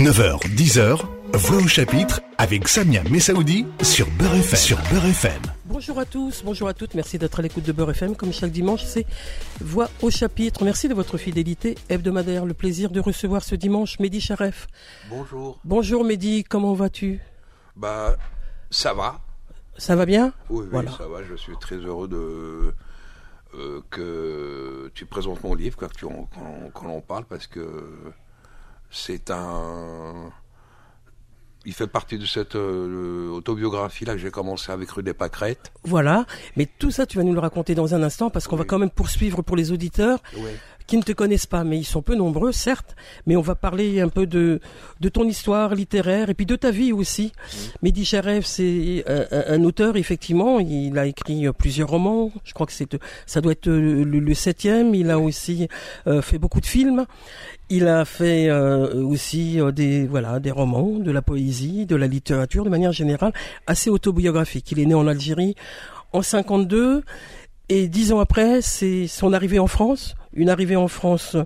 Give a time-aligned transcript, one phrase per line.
[0.00, 1.04] 9h, 10h,
[1.34, 4.56] Voix au chapitre avec Samia Messaoudi sur Beurre FM.
[4.58, 5.42] Sur Beurre FM.
[5.66, 8.16] Bonjour à tous, bonjour à toutes, merci d'être à l'écoute de Beurre FM.
[8.16, 9.04] Comme chaque dimanche, c'est
[9.60, 10.64] Voix au chapitre.
[10.64, 12.46] Merci de votre fidélité hebdomadaire.
[12.46, 14.68] Le plaisir de recevoir ce dimanche Mehdi Charef.
[15.10, 15.60] Bonjour.
[15.64, 17.20] Bonjour Mehdi, comment vas-tu?
[17.76, 18.16] Bah,
[18.70, 19.20] ça va.
[19.76, 20.32] Ça va bien?
[20.48, 20.92] Oui, oui, Voilà.
[20.92, 21.22] ça va.
[21.22, 22.72] Je suis très heureux de
[23.54, 27.84] euh, que tu présentes mon livre, quoi, que tu qu'on en parle, parce que
[28.90, 30.30] c'est un.
[31.66, 35.70] Il fait partie de cette euh, autobiographie-là que j'ai commencé avec Rue des Pâquerettes.
[35.84, 36.24] Voilà,
[36.56, 38.78] mais tout ça tu vas nous le raconter dans un instant parce qu'on va quand
[38.78, 40.50] même poursuivre pour les auditeurs Oui.
[40.90, 44.00] Qui ne te connaissent pas, mais ils sont peu nombreux, certes, mais on va parler
[44.00, 44.58] un peu de,
[45.00, 47.32] de ton histoire littéraire et puis de ta vie aussi.
[47.80, 52.72] Mehdi Charef, c'est un, auteur, effectivement, il a écrit euh, plusieurs romans, je crois que
[52.72, 55.68] c'est, ça doit être euh, le, le septième, il a aussi
[56.08, 57.06] euh, fait beaucoup de films,
[57.68, 62.08] il a fait euh, aussi euh, des, voilà, des romans, de la poésie, de la
[62.08, 63.32] littérature, de manière générale,
[63.68, 64.72] assez autobiographique.
[64.72, 65.54] Il est né en Algérie
[66.12, 67.04] en 52,
[67.68, 71.36] et dix ans après, c'est son arrivée en France, une arrivée en France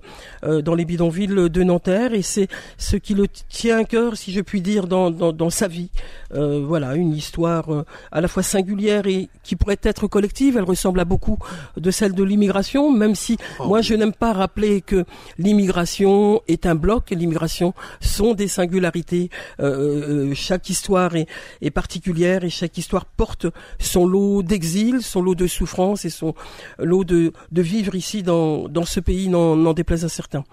[0.44, 4.32] euh, dans les bidonvilles de Nanterre, et c'est ce qui le tient à cœur, si
[4.32, 5.90] je puis dire, dans, dans, dans sa vie.
[6.34, 10.56] Euh, voilà, une histoire euh, à la fois singulière et qui pourrait être collective.
[10.56, 11.38] Elle ressemble à beaucoup
[11.76, 15.04] de celle de l'immigration, même si Oh, moi je n'aime pas rappeler que
[15.38, 19.30] l'immigration est un bloc, l'immigration sont des singularités.
[19.60, 21.26] Euh, euh, chaque histoire est,
[21.60, 23.46] est particulière et chaque histoire porte
[23.78, 26.34] son lot d'exil, son lot de souffrance et son
[26.78, 30.44] lot de, de vivre ici dans, dans ce pays, n'en déplaise à certains.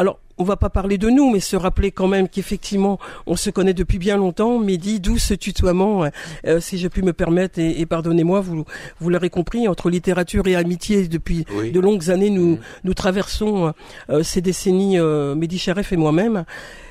[0.00, 3.50] Alors, on va pas parler de nous, mais se rappeler quand même qu'effectivement, on se
[3.50, 4.60] connaît depuis bien longtemps.
[4.60, 6.08] Dit d'où ce tutoiement, euh,
[6.46, 8.64] euh, si je puis me permettre, et, et pardonnez-moi, vous,
[9.00, 11.72] vous l'aurez compris, entre littérature et amitié depuis Oui.
[11.72, 13.74] de longues années, nous, nous traversons
[14.08, 16.44] euh, ces décennies, euh, Mehdi Charef et moi-même.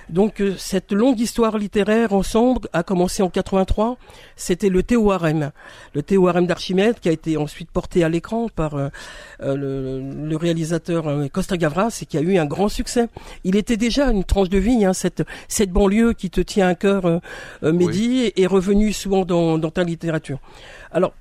[0.09, 3.97] Donc euh, cette longue histoire littéraire ensemble a commencé en 83.
[4.36, 5.52] C'était le Théorème,
[5.94, 8.90] le Théorème d'Archimède qui a été ensuite porté à l'écran par euh,
[9.41, 13.07] euh, le, le réalisateur euh, Costa Gavras et qui a eu un grand succès.
[13.44, 16.75] Il était déjà une tranche de vie, hein, cette cette banlieue qui te tient à
[16.75, 17.19] cœur, euh,
[17.62, 20.40] Mehdi, est revenu souvent dans, dans ta littérature.
[20.91, 21.13] Alors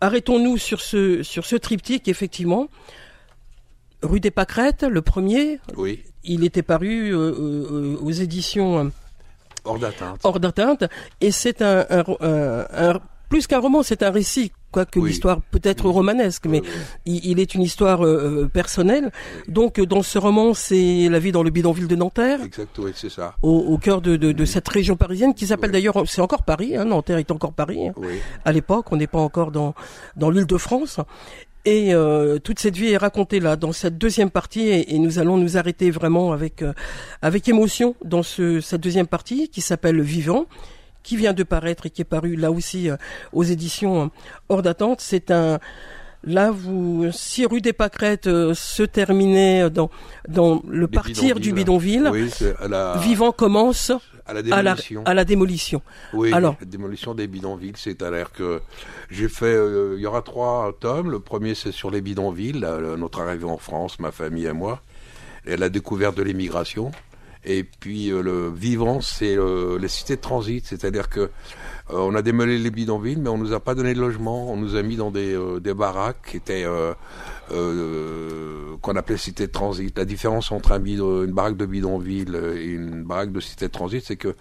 [0.00, 2.68] arrêtons-nous sur ce sur ce triptyque effectivement.
[4.02, 6.02] Rue des Pâquerettes, le premier, Oui.
[6.24, 8.84] il était paru euh, euh, aux éditions euh,
[9.64, 10.20] Hors d'atteinte.
[10.24, 10.84] Hors d'atteinte,
[11.20, 15.08] et c'est un, un, un- un- plus qu'un roman, c'est un récit, quoique Oui.
[15.10, 15.92] l'histoire peut être Oui.
[15.92, 16.68] romanesque, mais Oui,
[17.06, 19.10] il, il est une histoire euh, euh, personnelle.
[19.48, 22.42] Donc euh, dans ce roman, c'est la vie dans le bidonville de Nanterre.
[22.42, 23.36] Exact, oui, c'est ça.
[23.40, 26.76] Au, au cœur de, de, de cette région parisienne qui s'appelle d'ailleurs, c'est encore Paris,
[26.76, 27.86] hein, Nanterre est encore Paris.
[27.88, 27.92] hein.
[27.96, 28.18] Oui.
[28.44, 29.74] À l'époque, on n'est pas encore dans,
[30.16, 30.98] dans l'île de France.
[31.64, 35.20] Et euh, toute cette vie est racontée là, dans cette deuxième partie, et, et nous
[35.20, 36.72] allons nous arrêter vraiment avec euh,
[37.22, 40.46] avec émotion dans ce, cette deuxième partie qui s'appelle Vivant,
[41.02, 42.96] qui vient de paraître et qui est paru là aussi euh,
[43.32, 44.06] aux éditions euh,
[44.48, 45.00] Hors d'attente.
[45.00, 45.58] C'est un
[46.24, 49.90] Là, vous, si rue des Pâquerettes euh, se terminait dans
[50.28, 52.30] dans le Les partir du bidonville, Oui,
[52.68, 53.90] la, Vivant commence
[54.32, 55.02] à la à la, démolition.
[55.04, 55.82] à la démolition.
[56.12, 56.56] Oui, Alors.
[56.60, 58.60] la démolition des bidonvilles, c'est-à-dire que
[59.10, 61.10] j'ai fait, euh, il y aura trois tomes.
[61.10, 64.82] Le premier, c'est sur les bidonvilles, là, notre arrivée en France, ma famille et moi,
[65.46, 66.90] et la découverte de l'immigration.
[67.44, 71.30] Et puis euh, le vivant, c'est euh, les cités de transit, c'est-à-dire que
[71.88, 74.50] on a démolé les bidonvilles, mais on nous a pas donné de logement.
[74.50, 76.64] On nous a mis dans des, des baraques qui étaient
[77.52, 79.96] euh, euh, qu'on appelait cités de transit.
[79.96, 84.16] La différence entre une baraque de bidonville et une baraque de cité de transit, c'est
[84.16, 84.34] que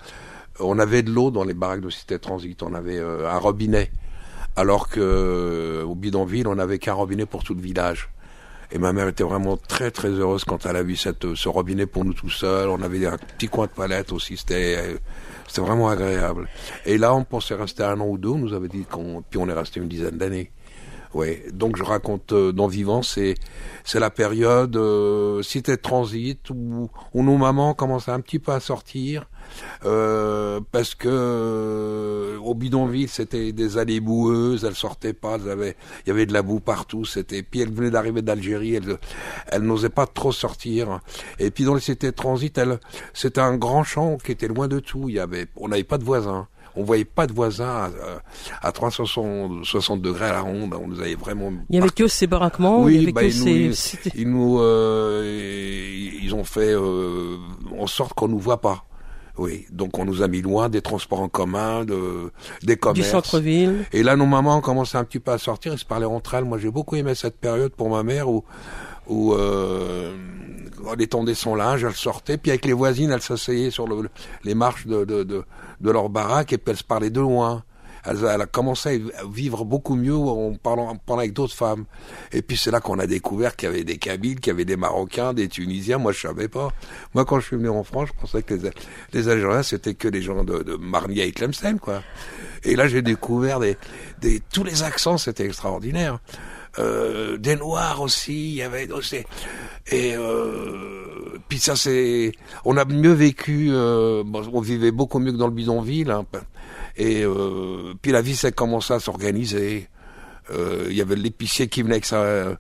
[0.59, 2.61] on avait de l'eau dans les baraques de cité de transit.
[2.63, 3.91] On avait euh, un robinet,
[4.55, 8.09] alors que euh, au bidonville, on n'avait qu'un robinet pour tout le village.
[8.73, 12.05] Et ma mère était vraiment très très heureuse quand elle a vu ce robinet pour
[12.05, 12.69] nous tout seuls.
[12.69, 14.37] On avait un petit coin de toilette aussi.
[14.37, 14.97] C'était euh,
[15.45, 16.47] c'était vraiment agréable.
[16.85, 18.29] Et là, on pensait rester un an ou deux.
[18.29, 20.51] On nous avait dit qu'on puis on est resté une dizaine d'années.
[21.13, 23.35] Ouais, donc je raconte euh, dans Vivant, c'est
[23.83, 28.53] c'est la période euh, cité de transit où, où nos mamans commençaient un petit peu
[28.53, 29.25] à sortir
[29.85, 35.75] euh, parce que euh, au bidonville c'était des allées boueuses, elles sortaient pas, elles avaient,
[36.05, 38.97] il y avait de la boue partout, c'était puis elles venaient d'arriver d'Algérie, elles
[39.47, 41.01] elles n'osaient pas trop sortir.
[41.39, 42.79] Et puis dans les cités de transit, elles,
[43.13, 45.97] c'était un grand champ qui était loin de tout, il y avait, on n'avait pas
[45.97, 46.47] de voisins.
[46.75, 47.89] On voyait pas de voisins
[48.61, 50.73] à, à 360 60 degrés à la ronde.
[50.81, 51.51] On nous avait vraiment.
[51.69, 53.51] Il y avait que ces baraquements, Oui, il y avait bah, que ils nous- ces,
[53.51, 57.37] ils- c'était- Ils nous, euh, ils ont fait euh,
[57.79, 58.85] en sorte qu'on nous voit pas.
[59.37, 62.31] Oui, donc on nous a mis loin des transports en commun, de,
[62.63, 63.09] des du commerces.
[63.09, 63.85] centre-ville.
[63.93, 66.33] Et là, nos mamans ont commencé un petit peu à sortir, ils se parlaient entre
[66.35, 66.43] elles.
[66.43, 68.43] Moi, j'ai beaucoup aimé cette période pour ma mère où,
[69.11, 70.15] où euh,
[70.91, 74.09] elle étendait son linge, elle sortait, puis avec les voisines, elle s'asseyait sur le,
[74.43, 75.43] les marches de,
[75.83, 77.63] leur baraque et puis elle se parlait de loin.
[78.03, 81.85] Elle, elle, a commencé à vivre beaucoup mieux en parlant, en avec d'autres femmes.
[82.31, 84.65] Et puis c'est là qu'on a découvert qu'il y avait des Kabyles, qu'il y avait
[84.65, 85.99] des Marocains, des Tunisiens.
[85.99, 86.69] Moi, je savais pas.
[87.13, 88.55] Moi, quand je suis venu en France, je pensais que
[89.13, 92.01] les, Algériens, c'était que les gens de, de et Tlemcen, quoi.
[92.63, 93.77] Et là, j'ai découvert des,
[94.51, 96.19] tous les accents, c'était extraordinaire.
[96.79, 98.87] Euh, des noirs aussi, il y avait.
[99.91, 102.31] Et euh, puis ça c'est,
[102.63, 104.23] on a mieux vécu, euh,
[104.53, 106.11] on vivait beaucoup mieux que dans le bidonville.
[106.11, 106.25] Hein,
[106.95, 109.89] et euh, puis la vie s'est commencé à s'organiser.
[110.49, 112.57] Euh, il y avait l'épicier qui venait avec sa,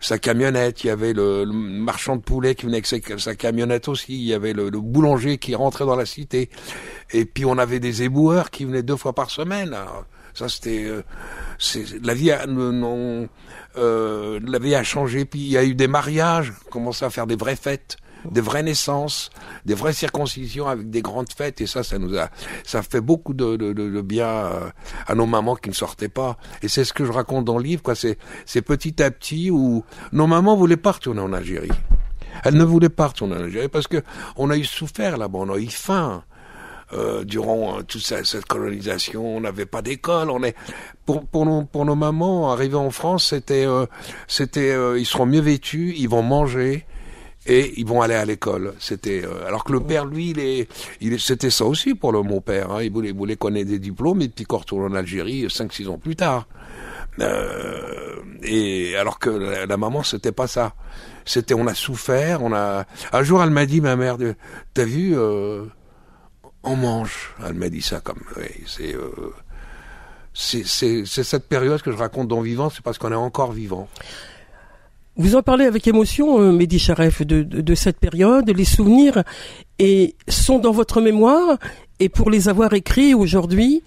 [0.00, 4.14] sa camionnette, il y avait le, marchand de poulet qui venait avec sa, camionnette aussi,
[4.14, 6.50] il y avait le, boulanger qui rentrait dans la cité,
[7.12, 9.74] et puis on avait des éboueurs qui venaient deux fois par semaine.
[9.74, 10.04] Alors,
[10.36, 11.02] ça c'était, euh,
[12.02, 13.28] la vie a, non,
[13.76, 15.24] euh, la vie a changé.
[15.24, 17.96] Puis il y a eu des mariages, commencé à faire des vraies fêtes
[18.30, 19.30] des vraies naissances,
[19.64, 22.28] des vraies circoncisions avec des grandes fêtes et ça, ça nous a,
[22.64, 24.70] ça fait beaucoup de, bien euh,
[25.06, 26.36] à nos mamans qui ne sortaient pas.
[26.62, 27.94] Et c'est ce que je raconte dans le livre, quoi.
[27.94, 31.70] C'est, c'est petit à petit où nos mamans voulaient pas retourner en Algérie.
[32.44, 34.02] Elles ne voulaient pas retourner en Algérie parce que
[34.36, 36.24] on a eu souffert là-bas, on a eu faim.
[36.92, 40.30] Euh, durant euh, toute cette, colonisation, on n'avait pas d'école.
[40.30, 40.54] On est
[41.04, 43.86] pour pour nos pour nos mamans arriver en France, c'était euh,
[44.28, 46.86] c'était ils seront mieux vêtus, ils vont manger,
[47.46, 48.74] et ils vont aller à l'école.
[48.78, 50.68] C'était euh, alors que le père, lui, il est,
[51.00, 52.72] il c'était ça aussi pour le mon père.
[52.72, 52.82] Hein.
[52.82, 55.88] Il voulait, il voulait connaître des diplômes et puis qu'on retourne en Algérie cinq, six
[55.88, 56.46] ans plus tard.
[57.20, 60.74] Euh, et alors que la, la maman, c'était pas ça.
[61.24, 62.42] C'était, on a souffert.
[62.42, 62.84] On a.
[63.12, 64.16] Un jour, elle m'a dit, ma mère,
[64.74, 65.64] t'as vu, euh,
[66.66, 67.34] on mange.
[67.44, 68.94] Elle m'a dit ça comme, oui, c'est.
[68.94, 69.32] Euh,
[70.34, 73.88] cette période que je raconte dans Vivant, c'est parce qu'on est encore vivant.
[75.18, 79.24] Vous en parlez avec émotion, euh, Mehdi Charef, de, de, de, cette période, les souvenirs
[79.78, 81.56] et sont dans votre mémoire.
[82.00, 83.82] Et pour les avoir écrits aujourd'hui,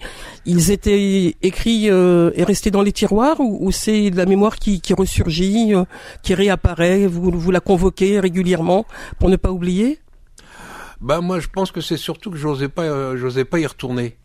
[0.48, 4.81] ils étaient écrits euh, et restés dans les tiroirs ou, ou c'est la mémoire qui,
[4.81, 5.84] qui ressurgit, euh,
[6.24, 8.88] qui réapparaît, vous, vous la convoquez régulièrement
[9.20, 10.00] pour ne pas oublier?
[11.01, 14.18] Ben moi, je pense que c'est surtout que j'osais pas, euh, j'osais pas y retourner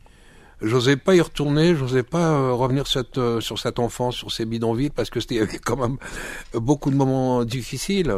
[0.62, 4.46] j'osais pas y retourner, j'osais pas euh, revenir cette, euh, sur cette enfance, sur ces
[4.46, 5.98] bidonvilles, parce que c'était quand même
[6.54, 8.14] beaucoup de moments difficiles.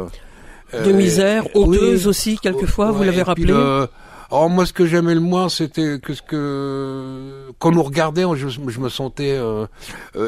[0.73, 3.47] De misère, honteuse oui, aussi, quelquefois, ouais, vous l'avez rappelé.
[3.47, 3.87] Le,
[4.29, 8.47] alors moi, ce que j'aimais le moins, c'était que ce que quand nous regardait, je,
[8.47, 9.39] je me sentais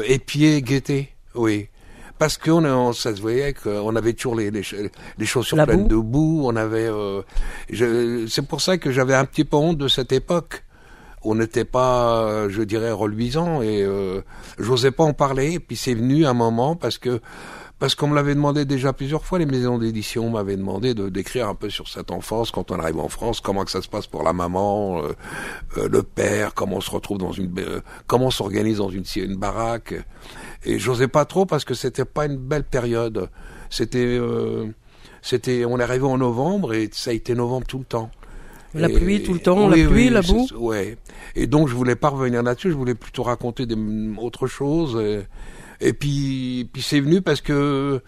[0.06, 1.68] épié, guetté, oui.
[2.20, 4.62] Parce qu'on on, ça se voyait qu'on avait toujours les, les,
[5.16, 5.88] les chaussures La pleines boue.
[5.88, 6.86] de boue, on avait.
[6.86, 7.22] Euh,
[8.28, 10.62] c'est pour ça que j'avais un petit peu honte de cette époque
[11.22, 14.22] on n'était pas, je dirais, reluisant et euh,
[14.58, 15.52] j'osais pas en parler.
[15.52, 17.20] Et puis c'est venu un moment parce que
[17.80, 21.48] parce qu'on me l'avait demandé déjà plusieurs fois, les maisons d'édition m'avaient demandé de d'écrire
[21.48, 24.06] un peu sur cette enfance quand on arrive en France, comment que ça se passe
[24.06, 25.16] pour la maman, euh,
[25.78, 29.04] euh, le père, comment on se retrouve dans une, euh, comment on s'organise dans une,
[29.16, 29.94] une baraque.
[30.64, 33.30] Et j'osais pas trop parce que c'était pas une belle période.
[33.70, 34.66] C'était, euh,
[35.22, 38.10] c'était, on est arrivé en novembre et ça a été novembre tout le temps.
[38.74, 40.46] La et, pluie tout le temps, oui, la pluie, oui, la boue.
[40.56, 40.96] Ouais.
[41.34, 43.76] Et donc je voulais pas revenir là-dessus, je voulais plutôt raconter des,
[44.18, 45.00] autre chose.
[45.02, 45.22] Et,
[45.80, 48.00] et puis, puis c'est venu parce que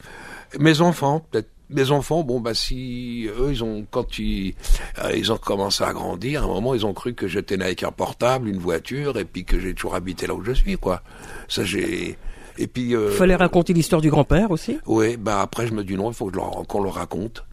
[0.60, 4.54] mes enfants, peut-être mes enfants, bon bah si eux ils ont quand ils
[5.02, 7.64] euh, ils ont commencé à grandir, à un moment ils ont cru que j'étais né
[7.64, 10.76] avec un portable, une voiture, et puis que j'ai toujours habité là où je suis
[10.76, 11.02] quoi.
[11.48, 12.18] Ça j'ai
[12.58, 12.94] et puis.
[12.94, 14.78] Euh, Fallait raconter l'histoire du grand-père aussi.
[14.86, 17.44] Oui, bah après je me dis non, il faut qu'on le raconte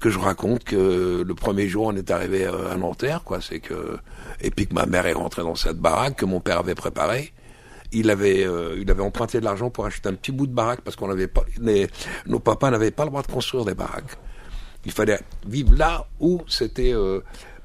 [0.00, 3.40] que je raconte que le premier jour on est arrivé à Nanterre, quoi.
[3.40, 3.96] C'est que
[4.40, 7.32] et puis que ma mère est rentrée dans cette baraque que mon père avait préparée.
[7.92, 10.80] Il avait, euh, il avait emprunté de l'argent pour acheter un petit bout de baraque
[10.80, 11.86] parce qu'on n'avait pas, les,
[12.26, 14.18] nos papas n'avaient pas le droit de construire des baraques.
[14.84, 17.20] Il fallait vivre là où c'était euh,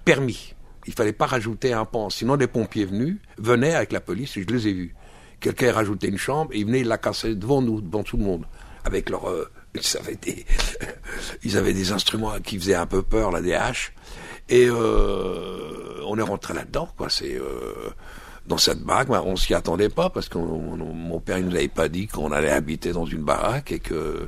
[0.06, 0.54] permis.
[0.88, 2.10] Il fallait pas rajouter un pan.
[2.10, 4.96] Sinon, des pompiers venus venaient avec la police et je les ai vus.
[5.40, 8.24] Quelqu'un a rajouté une chambre et ils venaient la casser devant nous, devant tout le
[8.24, 8.46] monde,
[8.84, 10.46] avec leur euh, ils avaient des,
[11.44, 13.94] ils avaient des instruments qui faisaient un peu peur, des haches.
[14.50, 17.10] Et euh, on est rentré là-dedans, quoi.
[17.10, 17.90] C'est euh,
[18.48, 21.88] dans cette baraque, on s'y attendait pas parce que mon père il nous avait pas
[21.88, 24.28] dit qu'on allait habiter dans une baraque et que,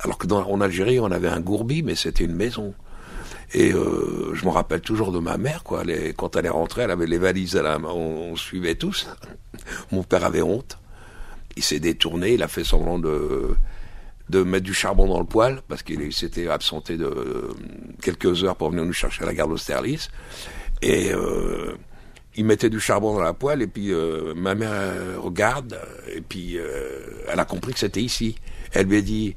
[0.00, 2.74] alors que dans, en Algérie on avait un gourbi, mais c'était une maison.
[3.54, 5.84] Et euh, je me rappelle toujours de ma mère, quoi.
[5.84, 8.74] Est, quand elle est rentrée, elle avait les valises à la main, on, on suivait
[8.74, 9.08] tous.
[9.92, 10.78] Mon père avait honte.
[11.56, 13.56] Il s'est détourné, il a fait semblant de
[14.28, 17.54] de mettre du charbon dans le poêle parce qu'il s'était absenté de euh,
[18.02, 20.10] quelques heures pour venir nous chercher à la gare d'Austerlitz
[20.82, 21.74] et euh,
[22.36, 25.78] il mettait du charbon dans la poêle et puis euh, ma mère regarde
[26.14, 28.36] et puis euh, elle a compris que c'était ici.
[28.72, 29.36] Elle lui a dit,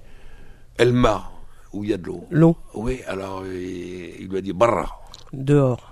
[0.77, 1.31] elle m'a,
[1.73, 2.25] où il y a de l'eau.
[2.31, 4.89] L'eau, Oui, alors il, il lui a dit barra.
[5.33, 5.87] dehors.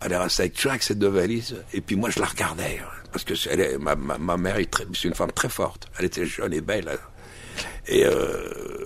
[0.00, 2.88] Elle est restée avec, avec ses deux valises, et puis moi je la regardais, hein,
[3.12, 4.56] parce que c'est- elle est, ma, ma, ma mère
[4.92, 6.98] c'est une femme très forte, elle était jeune et belle, hein.
[7.86, 8.84] et euh,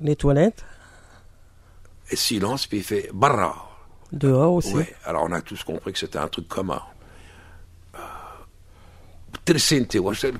[0.00, 0.64] Les toilettes,
[2.10, 3.68] et silence, puis il fait barra.
[4.12, 4.74] dehors aussi.
[4.74, 6.80] Ouais, alors on a tous compris que c'était un truc commun.
[7.96, 7.98] Euh,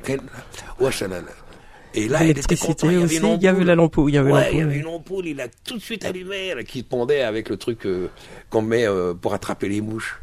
[0.04, 0.20] ken-
[0.78, 1.26] washalala.
[1.94, 3.74] Et là, il était L'électricité content, il y avait aussi, une il y avait la
[3.74, 6.04] lampe, il y avait Ouais, il y avait une ampoule, il a tout de suite
[6.04, 8.08] allumé, là, qui pondait avec le truc euh,
[8.50, 10.20] qu'on met euh, pour attraper les mouches.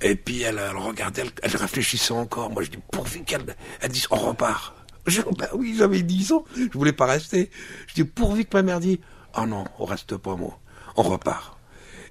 [0.00, 2.50] Et puis elle, elle regardait, elle, elle réfléchissait encore.
[2.50, 3.42] Moi je dis, pourvu qu'elle
[3.80, 4.74] elle dise, on repart.
[5.06, 7.50] Je, bah oui, j'avais 10 ans, je voulais pas rester.
[7.88, 9.00] Je dis, pourvu que ma mère dit,
[9.36, 10.58] oh non, on reste pas, moi,
[10.96, 11.56] on repart.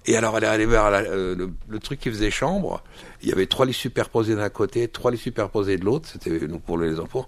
[0.05, 2.81] Et alors elle est allée vers la- euh, le, le truc qui faisait chambre.
[3.21, 6.09] Il y avait trois lits superposés d'un côté, trois lits superposés de l'autre.
[6.11, 7.27] C'était nous pour les enfants.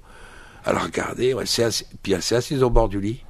[0.65, 3.23] Elle a regardé, elle s'est assis- puis elle s'est assise au bord du lit.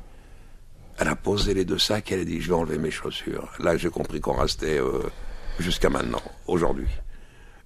[0.99, 3.47] Elle a posé les deux sacs, elle a dit, je vais enlever mes chaussures.
[3.59, 4.99] Là, j'ai compris qu'on restait euh,
[5.59, 6.87] jusqu'à maintenant, aujourd'hui.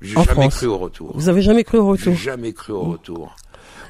[0.02, 0.58] J'ai jamais France.
[0.58, 1.12] cru au retour.
[1.16, 3.36] Vous avez jamais cru au J'ai retour jamais cru au retour.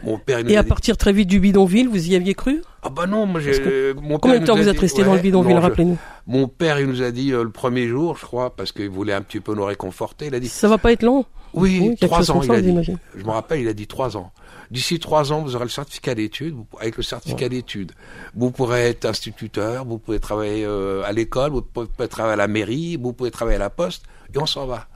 [0.03, 2.61] Mon père, Et à dit- partir très vite du bidonville, vous y aviez cru?
[2.83, 3.93] Ah bah non, moi j'ai...
[3.95, 6.47] Mon Combien père de temps vous êtes dit- resté dans le bidonville, je- rappelez-nous Mon
[6.47, 9.21] père, il nous a dit euh, le premier jour, je crois, parce qu'il voulait un
[9.21, 10.49] petit peu nous réconforter, il a dit...
[10.49, 11.25] Ça va pas être long?
[11.53, 12.75] Oui, trois ans, il ça, a dit.
[13.15, 14.31] Je me rappelle, il a dit trois ans.
[14.73, 16.55] D'ici trois ans, vous aurez le certificat d'études.
[16.55, 17.91] Vous- Avec le certificat d'études,
[18.33, 22.47] vous pourrez être instituteur, vous pouvez travailler euh, à l'école, vous pouvez travailler à la
[22.47, 24.03] mairie, vous pouvez travailler à la poste,
[24.33, 24.87] et on s'en va.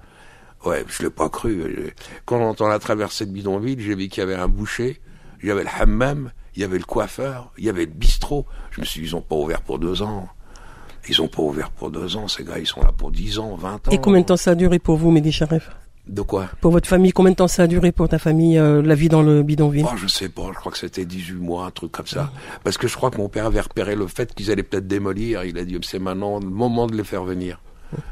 [0.65, 1.61] Ouais, je l'ai pas cru.
[1.61, 1.91] Euh,
[2.25, 4.99] Quand on a traversé le bidonville, j'ai vu qu'il y avait un boucher,
[5.43, 8.47] il y avait le hammam, il y avait le coiffeur, il y avait le bistrot.
[8.71, 10.27] Je me suis dit, ils ont pas ouvert pour deux ans.
[11.07, 13.55] Ils ont pas ouvert pour deux ans, ces gars, ils sont là pour dix ans,
[13.55, 13.91] vingt ans.
[13.91, 15.69] Et combien de temps ça a duré pour vous, Mehdi Charef
[16.07, 18.81] De quoi Pour votre famille, combien de temps ça a duré pour ta famille, euh,
[18.81, 19.85] la vie dans le bidonville?
[19.85, 22.31] Oh, je sais pas, je crois que c'était 18 mois, un truc comme ça.
[22.63, 25.43] Parce que je crois que mon père avait repéré le fait qu'ils allaient peut-être démolir.
[25.43, 27.59] Il a dit, c'est maintenant le moment de les faire venir.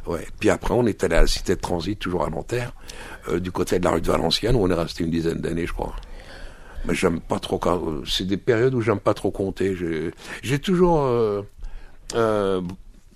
[0.05, 0.25] Ouais.
[0.39, 2.73] Puis après, on est allé à la cité de transit, toujours à Nanterre,
[3.29, 5.65] euh, du côté de la rue de Valenciennes, où on est resté une dizaine d'années,
[5.65, 5.95] je crois.
[6.85, 9.75] Mais j'aime pas trop euh, c'est des périodes où j'aime pas trop compter.
[10.43, 11.41] J'ai, toujours, euh,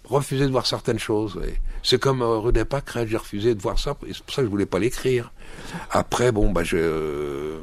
[0.10, 1.40] refusé de voir certaines choses.
[1.84, 4.48] C'est comme euh, des Pâques, j'ai refusé de voir ça, et c'est pour ça que
[4.48, 5.32] je voulais pas l'écrire.
[5.92, 7.60] Après, bon, bah, je, euh,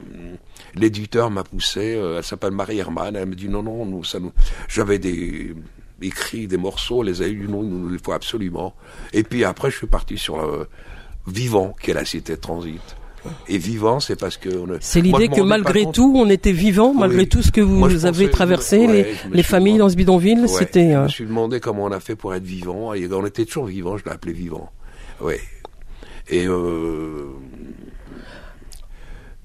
[0.74, 4.20] l'éditeur m'a poussé, euh, elle s'appelle Marie Herman, elle me dit non, non, nous, ça
[4.20, 4.32] nous,
[4.68, 5.54] j'avais des,
[6.00, 8.74] écrit des morceaux, les a eu, non, il nous les faut absolument.
[9.12, 10.68] Et puis après, je suis parti sur le
[11.26, 12.96] Vivant, qui est la cité de transit.
[13.48, 14.48] Et Vivant, c'est parce que...
[14.80, 17.28] C'est l'idée que malgré tout, on était vivant, malgré Oui.
[17.28, 20.40] tout ce que vous Moi, avez pensais- traversé, ouais, les, familles demandé- dans ce bidonville,
[20.42, 20.90] Ouais, c'était...
[20.92, 22.92] Je euh, me suis demandé comment on a fait pour être vivant.
[22.94, 24.70] Et on était toujours vivant, je l'ai appelé vivant.
[25.20, 25.40] Ouais.
[26.28, 27.26] Et euh,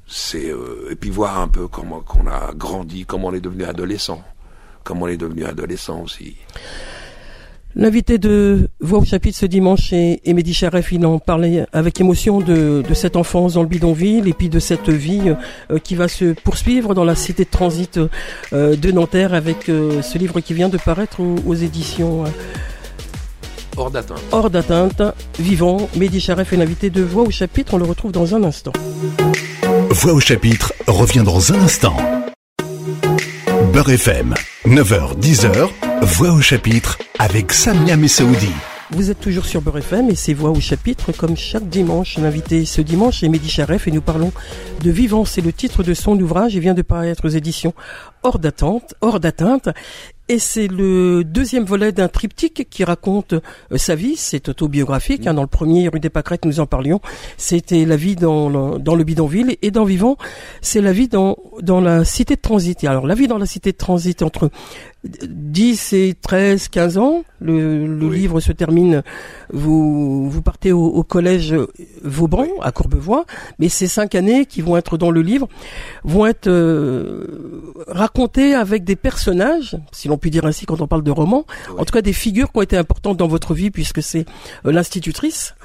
[0.07, 3.63] c'est euh, et puis voir un peu comment qu'on a grandi, comment on est devenu
[3.65, 4.21] adolescent,
[4.83, 6.37] comment on est devenu adolescent aussi.
[7.75, 10.91] L'invité de Voix au chapitre ce dimanche est Mehdi Charef.
[10.91, 14.57] Il en parlait avec émotion de, de cette enfance dans le bidonville et puis de
[14.57, 15.35] cette vie
[15.69, 17.99] euh, qui va se poursuivre dans la cité de transit
[18.53, 22.23] euh, de Nanterre avec euh, ce livre qui vient de paraître aux, aux éditions
[23.77, 24.21] Hors d'atteinte.
[24.31, 25.03] Hors d'atteinte,
[25.39, 25.87] Vivant.
[25.95, 27.75] Mehdi Charef est l'invité de Voix au chapitre.
[27.75, 28.73] On le retrouve dans un instant.
[29.91, 31.95] Voix au chapitre revient dans un instant.
[33.73, 34.33] Beurre FM,
[34.65, 35.69] 9h, 10h,
[36.01, 38.49] Voix au chapitre avec Samia Messaoudi.
[38.93, 42.17] Vous êtes toujours sur Beurre FM et c'est Voix au chapitre comme chaque dimanche.
[42.17, 44.33] L'invité ce dimanche est Mehdi Charef et nous parlons
[44.83, 45.23] de Vivant.
[45.23, 46.55] C'est le titre de son ouvrage.
[46.55, 47.73] Il vient de paraître aux éditions
[48.23, 48.93] Hors d'atteinte.
[48.99, 49.69] Hors d'atteinte.
[50.27, 54.15] Et c'est le deuxième volet d'un triptyque qui raconte euh, sa vie.
[54.15, 55.25] C'est autobiographique.
[55.27, 55.33] hein.
[55.33, 57.01] Dans le premier, rue des Pâquerettes, nous en parlions.
[57.37, 59.57] C'était la vie dans le, dans le bidonville.
[59.61, 60.17] Et dans Vivant,
[60.61, 62.81] c'est la vie dans, dans la cité de transit.
[62.83, 64.51] Et alors, la vie dans la cité de transit entre
[65.03, 67.23] 10 et 13, 15 ans.
[67.39, 68.19] Le, le Oui.
[68.19, 69.01] livre se termine.
[69.51, 71.55] Vous, vous partez au, au collège
[72.03, 73.25] Vauban, à Courbevoie.
[73.57, 75.47] Mais ces cinq années qui vont être dans le livre
[76.03, 81.03] vont être euh, racontées avec des personnages, si l'on peut dire ainsi quand on parle
[81.03, 81.45] de romans.
[81.69, 81.75] Oui.
[81.79, 84.25] En tout cas, des figures qui ont été importantes dans votre vie puisque c'est
[84.67, 85.55] euh, l'institutrice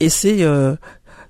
[0.00, 0.74] et c'est euh,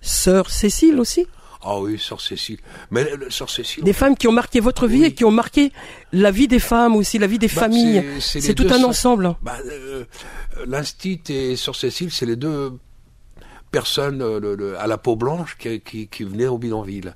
[0.00, 1.26] sœur Cécile aussi.
[1.62, 2.58] Ah oui, sœur Cécile.
[2.90, 3.84] Mais le- le- sœur Cécile.
[3.84, 5.04] Des femmes qui ont marqué votre vie Oui.
[5.06, 5.72] et qui ont marqué
[6.12, 8.02] la vie des femmes aussi, la vie des Bah, familles.
[8.20, 9.34] c'est- tout un ensemble.
[9.42, 10.04] Bah, euh,
[10.66, 12.72] L'Instit et Sœur Cécile, c'est les deux
[13.70, 17.14] personnes euh, le- le- à la peau blanche qui, qui, qui venaient au bidonville.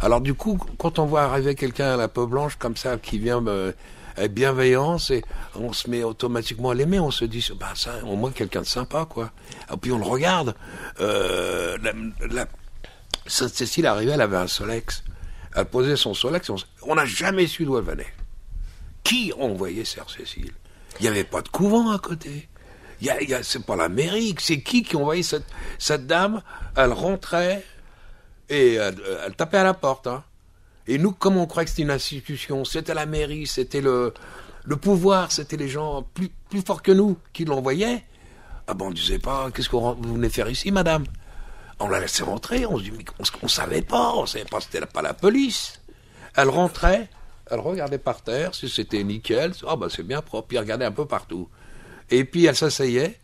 [0.00, 3.18] Alors du coup, quand on voit arriver quelqu'un à la peau blanche comme ça, qui
[3.18, 3.72] vient euh,
[4.16, 5.22] avec bienveillance, et
[5.54, 8.66] on se met automatiquement à l'aimer, on se dit, bah ça, au moins quelqu'un de
[8.66, 9.30] sympa, quoi.
[9.72, 10.54] Et puis on le regarde.
[11.00, 11.92] Euh, la,
[12.30, 12.46] la-
[13.28, 15.02] Cécile arrivait, elle avait un Solex.
[15.54, 16.50] Elle posait son Solex,
[16.82, 18.12] on n'a jamais su d'où elle venait
[19.04, 20.52] qui envoyait Sœur Cécile?
[20.98, 22.48] Il n'y avait pas de couvent à côté.
[23.00, 26.42] Y a, y a- c'est pas la mairie, c'est qui qui envoyait cette, dame?
[26.76, 27.64] Elle rentrait
[28.48, 28.96] et elle,
[29.36, 30.08] tapait à la porte.
[30.08, 30.24] Hein.
[30.88, 34.12] Et nous, comme on croyait que c'était une institution, c'était la mairie, c'était le,
[34.64, 38.04] le pouvoir, c'était les gens plus, plus forts que nous qui l'envoyaient.
[38.66, 41.04] Ah ben on disait pas, qu'est-ce que vous venez faire ici, madame?
[41.78, 44.60] On la laissait rentrer, on se dit, mais on, on savait pas, on savait pas,
[44.60, 45.80] c'était pas la police.
[46.34, 47.08] Elle rentrait,
[47.50, 50.84] elle regardait par terre, si c'était nickel, ah ben c'est bien propre, puis elle regardait
[50.86, 51.48] un peu partout.
[52.10, 53.18] Et puis elle s'asseyait.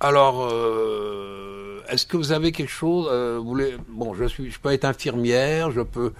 [0.00, 4.60] Alors, euh, est-ce que vous avez quelque chose euh, vous voulez, Bon, je suis, je
[4.60, 6.12] peux être infirmière, je peux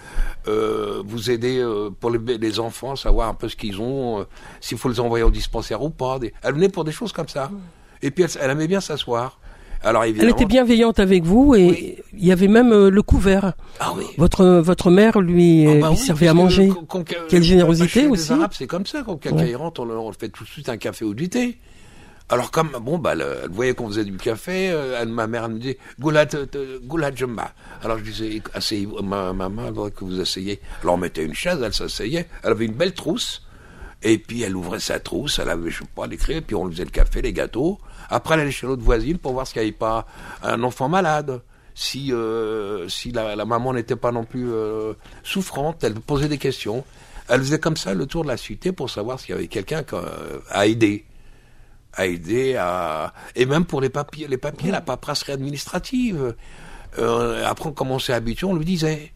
[0.49, 1.65] euh, vous aider
[2.01, 4.27] pour les, les enfants, savoir un peu ce qu'ils ont,
[4.61, 6.19] s'il faut les envoyer au dispensaire ou pas.
[6.19, 7.51] Des- Elle venait pour des choses comme ça.
[8.03, 9.39] Et puis elle, elle aimait bien s'asseoir.
[9.83, 11.95] Alors Elle était bienveillante avec vous et Oui.
[12.19, 13.53] il y avait même euh, le couvert.
[13.79, 14.05] Ah oui.
[14.17, 16.71] Votre votre mère lui, Ah euh, bah lui oui, servait à manger.
[16.89, 18.33] quand- Quelle générosité chez les aussi.
[18.33, 19.03] Arabes, c'est comme ça.
[19.07, 19.55] Quand quelqu'un Ouais.
[19.57, 21.59] on, on fait tout de suite un café ou du thé.
[22.31, 25.45] Alors comme bon bah elle, elle voyait qu'on faisait du café, euh, elle, ma mère
[25.47, 27.53] elle me disait Goulat euh, Goulat Jumba.
[27.83, 30.61] Alors je disais asseyez ma maman que vous asseyez.
[30.83, 32.27] Alors on mettait une chaise, elle s'asseyait.
[32.43, 33.45] Elle avait une belle trousse.
[34.03, 36.73] Et puis elle ouvrait sa trousse, elle avait je sais pas l'écrire, puis on lui
[36.75, 37.79] faisait le café, les gâteaux.
[38.11, 40.07] Après elle allait chez l'autre voisine pour voir s'il n'y avait pas
[40.43, 41.43] un enfant malade.
[41.75, 46.85] Si euh, si la, maman n'était pas non plus euh, souffrante, elle posait des questions.
[47.29, 49.83] Elle faisait comme ça le tour de la cité pour savoir s'il y avait quelqu'un
[49.83, 50.03] qu'à-
[50.51, 51.05] à aider
[51.93, 56.35] à aider à et même pour les papiers les papiers la paperasserie administrative
[56.99, 59.13] euh, après on commençait à on lui disait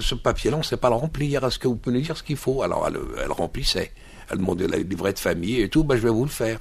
[0.00, 1.44] ce papier là on sait pas le remplir.
[1.44, 2.62] Est-ce que vous pouvez nous dire ce qu'il faut?
[2.62, 3.92] Alors elle, elle remplissait.
[4.30, 5.84] Elle demandait le livret de famille et tout.
[5.84, 6.58] Ben je vais vous le faire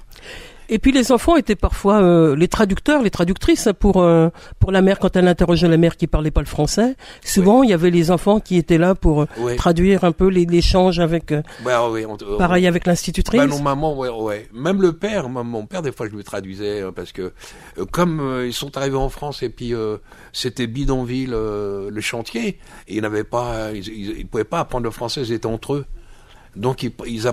[0.70, 4.30] Et puis les enfants étaient parfois euh, les traducteurs, les traductrices pour euh,
[4.60, 6.96] pour la mère quand elle interrogeait la mère qui parlait pas le français.
[7.24, 9.56] Souvent il y avait les enfants qui étaient là pour euh, Oui.
[9.56, 13.40] traduire un peu l'échange avec euh, Ben, oui, on- on- pareil avec l'institutrice.
[13.42, 14.48] Ben non, maman, ouais, ouais.
[14.54, 17.32] Même le père, mon- mon père, des fois, je lui traduisais euh, parce que
[17.78, 19.98] euh, comme euh, ils sont arrivés en France et puis euh,
[20.34, 24.84] c'était bidonville euh, le chantier, et ils n'avaient pas, ils, ils, ils pouvaient pas apprendre
[24.86, 25.86] le français, ils étaient entre eux.
[26.56, 27.30] Donc ils, ils,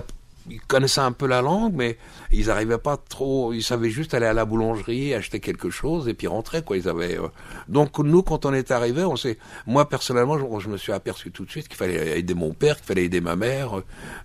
[0.49, 1.97] ils connaissaient un peu la langue, mais
[2.33, 3.53] ils arrivaient pas trop.
[3.53, 6.61] Ils savaient juste aller à la boulangerie, acheter quelque chose et puis rentrer.
[6.63, 7.17] Quoi, ils avaient.
[7.17, 7.27] euh,
[7.67, 9.37] Donc nous, quand on est arrivé, on s'est.
[9.67, 12.75] Moi personnellement, je, je me suis aperçu tout de suite qu'il fallait aider mon père,
[12.77, 13.81] qu'il fallait aider ma mère.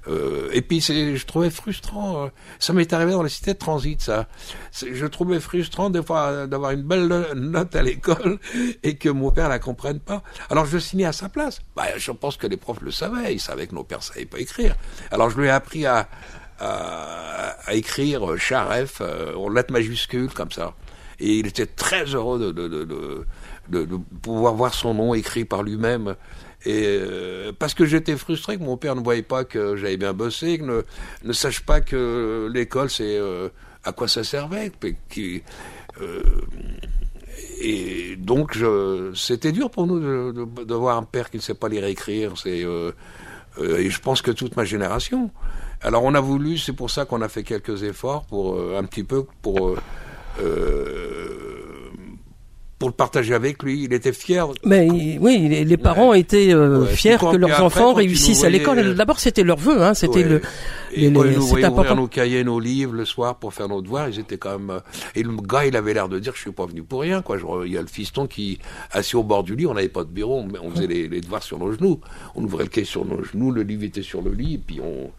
[0.09, 2.25] euh, et puis c'est, je trouvais frustrant.
[2.25, 4.27] euh, Ça m'est arrivé dans les cités de transit, ça.
[4.73, 8.39] Je trouvais frustrant des fois euh, d'avoir une belle no- note à l'école
[8.83, 10.23] et que mon père la comprenne pas.
[10.51, 11.61] Alors je signais à sa place.
[11.77, 13.35] Bah, je pense que les profs le savaient.
[13.35, 14.75] Ils savaient que nos pères savaient pas écrire.
[15.11, 16.09] Alors je lui ai appris à,
[16.59, 20.75] à, écrire Charef euh, en lettres majuscules comme ça.
[21.21, 23.87] Et il était très heureux de,
[24.23, 26.15] pouvoir voir son nom écrit par lui-même.
[26.65, 30.13] Et euh, parce que j'étais frustré que mon père ne voyait pas que j'avais bien
[30.13, 30.83] bossé, que ne,
[31.25, 33.49] ne sache pas que l'école c'est euh,
[33.85, 34.73] à quoi ça servait.
[37.61, 38.59] et donc
[39.15, 41.91] c'était dur pour nous de, de, voir un père qui ne sait pas lire et
[41.91, 42.33] écrire.
[42.37, 42.65] C'est
[43.61, 45.31] et je pense que toute ma génération.
[45.83, 48.85] Alors on a voulu, c'est pour ça qu'on a fait quelques efforts pour euh, un
[48.85, 49.77] petit peu pour euh,
[50.41, 51.65] euh,
[52.79, 53.85] pour le partager avec lui.
[53.85, 54.47] Il était fier.
[54.65, 56.21] Mais il- oui, les, les parents Ouais.
[56.21, 58.95] étaient euh, Ouais, fiers que leurs après, enfants réussissent à l'école.
[58.95, 60.29] D'abord, c'était leur vœu, hein, c'était Ouais.
[60.29, 60.43] le.
[60.93, 61.97] Et les- nous ouvrir important.
[61.97, 64.81] nos cahiers, nos livres le soir pour faire nos devoirs, ils étaient quand même.
[65.17, 67.37] Et le gars, il avait l'air de dire, je suis pas venu pour rien, quoi.
[67.67, 68.59] Il y a le fiston qui,
[68.93, 71.21] assis au bord du lit, on n'avait pas de bureau, on, on faisait les, les
[71.21, 72.01] devoirs sur nos genoux.
[72.37, 74.81] On ouvrait le cahier sur nos genoux, le livre était sur le lit, et puis
[74.81, 75.11] on,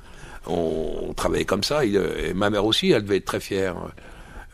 [0.50, 1.86] on, travaillait comme ça.
[1.86, 3.76] Et ma mère aussi, elle devait être très fière.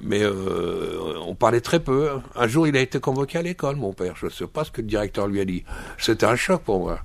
[0.01, 2.09] Mais euh, on parlait très peu.
[2.35, 4.15] Un jour, il a été convoqué à l'école, mon père.
[4.15, 5.63] Je ne sais pas ce que le directeur lui a dit.
[5.97, 6.99] C'était un choc pour moi.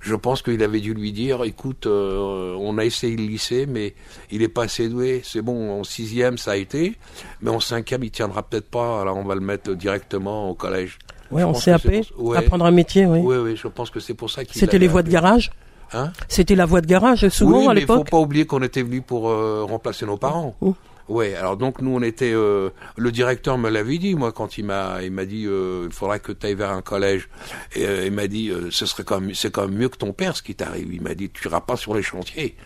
[0.00, 3.94] Je pense qu'il avait dû lui dire, écoute, euh, on a essayé le lycée, mais
[4.30, 5.22] il est pas assez doué.
[5.24, 6.98] C'est bon, en sixième, ça a été,
[7.40, 9.00] mais en cinquième, il tiendra peut-être pas.
[9.00, 10.98] Alors, on va le mettre directement au collège.
[11.30, 11.86] Ouais, Je en CAP,
[12.18, 12.36] ouais.
[12.36, 13.20] apprendre un métier, oui.
[13.20, 14.60] Oui, oui, je pense que c'est pour ça qu'il.
[14.60, 15.52] C'était les voies de garage.
[15.92, 18.10] Hein C'était la voie de garage souvent oui, à mais il faut l'époque.
[18.10, 20.56] pas oublier qu'on était venu pour euh, remplacer nos parents.
[20.60, 20.74] Oh.
[21.06, 24.64] Ouais, alors donc nous on était euh, le directeur me l'avait dit moi quand il
[24.64, 27.28] m'a il m'a dit euh, il faudra que tu ailles vers un collège
[27.76, 29.98] et euh, il m'a dit euh, ce serait quand même c'est quand même mieux que
[29.98, 30.88] ton père ce qui t'arrive.
[30.94, 32.56] Il m'a dit tu iras pas sur les chantiers.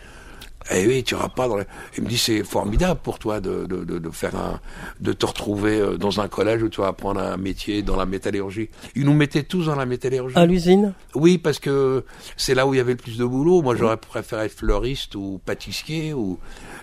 [0.71, 1.63] Eh oui, tu iras pas dans les...
[1.97, 4.59] Il me dit c'est formidable pour toi de, de, de, de faire un
[4.99, 8.05] de te retrouver euh, dans un collège où tu vas apprendre un métier dans la
[8.05, 8.69] métallurgie.
[8.95, 10.35] Ils nous mettaient tous dans la métallurgie.
[10.37, 10.93] À l'usine?
[11.15, 12.03] Oui, parce que
[12.37, 13.61] c'est là où il y avait le plus de boulot.
[13.61, 16.37] Moi, j'aurais préféré être fleuriste ou pâtissier ou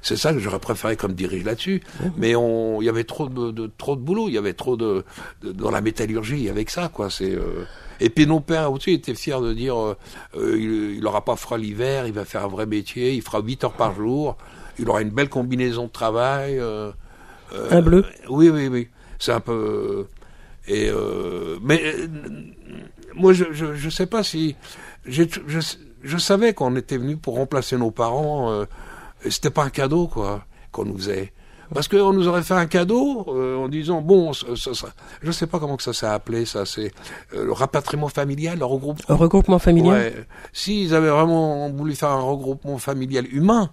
[0.07, 1.83] c'est ça que j'aurais préféré comme dirige là-dessus.
[2.17, 4.29] Mais on, il y avait trop de, de- trop de boulot.
[4.29, 5.05] Il y avait trop de,
[5.43, 7.11] de- dans la métallurgie avec ça, quoi.
[7.11, 7.65] C'est euh,
[8.01, 8.09] Et
[8.41, 9.97] père aussi était fier de dire, euh,
[10.37, 13.41] euh, il, il aura pas froid l'hiver, il va faire un vrai métier, il fera
[13.41, 14.37] 8 heures par jour,
[14.79, 16.59] il aura une belle combinaison de travail.
[16.59, 16.91] euh,
[17.53, 18.89] euh, Un bleu Oui, oui, oui.
[19.19, 20.07] C'est un peu.
[20.69, 21.81] Et euh, mais
[23.15, 24.57] moi, je, je je sais pas si
[25.07, 25.23] je,
[26.03, 28.53] je savais qu'on était venu pour remplacer nos parents.
[29.27, 31.33] Et c'était pas un cadeau quoi qu'on nous faisait.
[31.75, 35.33] Parce qu'on nous aurait fait un cadeau euh, en disant bon, ça, ça, ça- je
[35.33, 36.93] sais pas comment que ça s'est appelé, ça c'est
[37.35, 39.05] euh, le rapatriement familial, le regroupement.
[39.09, 40.27] Un regroupement familial Ouais.
[40.53, 43.71] S'ils avaient vraiment voulu faire un regroupement familial humain,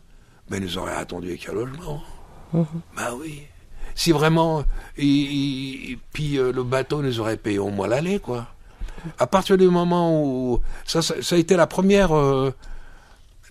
[0.50, 2.02] ben ils nous auraient attendu avec un logement.
[2.54, 3.44] Bah oui.
[3.94, 4.64] Si vraiment,
[4.98, 8.48] il- puis euh, le bateau nous aurait payé au moins l'aller, quoi.
[9.20, 12.12] À partir du moment où ça, ça, a été la première,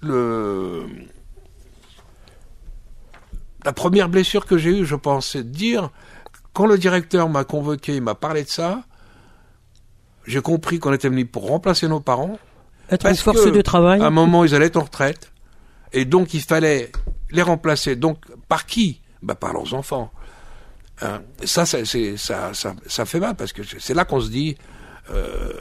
[0.03, 0.87] le,
[3.65, 5.91] la première blessure que j'ai eue, je pense, c'est de dire
[6.53, 8.83] quand le directeur m'a convoqué, il m'a parlé de ça,
[10.27, 12.39] j'ai compris qu'on était venu pour remplacer nos parents.
[12.91, 15.33] Être Parce force que, de travail À un moment, ils allaient être en retraite.
[15.93, 16.91] Et donc, il fallait
[17.31, 17.97] les remplacer.
[17.97, 19.01] Donc, par qui?
[19.23, 20.11] Bah, Par leurs enfants.
[21.01, 21.21] Hein.
[21.45, 24.57] ça, ça, c'est- ça, ça, ça fait mal parce que c'est là qu'on se dit,
[25.11, 25.53] euh,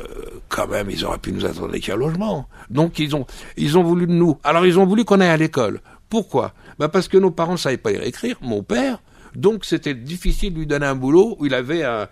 [0.50, 2.48] quand même, ils auraient pu nous attendre avec un logement.
[2.70, 3.26] Donc, ils ont,
[3.58, 4.38] ils ont voulu de nous.
[4.44, 5.82] Alors, ils ont voulu qu'on aille à l'école.
[6.12, 6.54] Pourquoi?
[6.78, 9.02] Bah, Parce que nos parents ne savaient pas lire et écrire, mon père.
[9.34, 12.10] Donc, c'était difficile de lui donner un boulot où il avait un,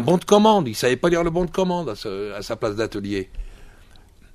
[0.00, 0.66] bon de commande.
[0.66, 3.28] Il savait pas lire le bon de commande à, sa place d'atelier.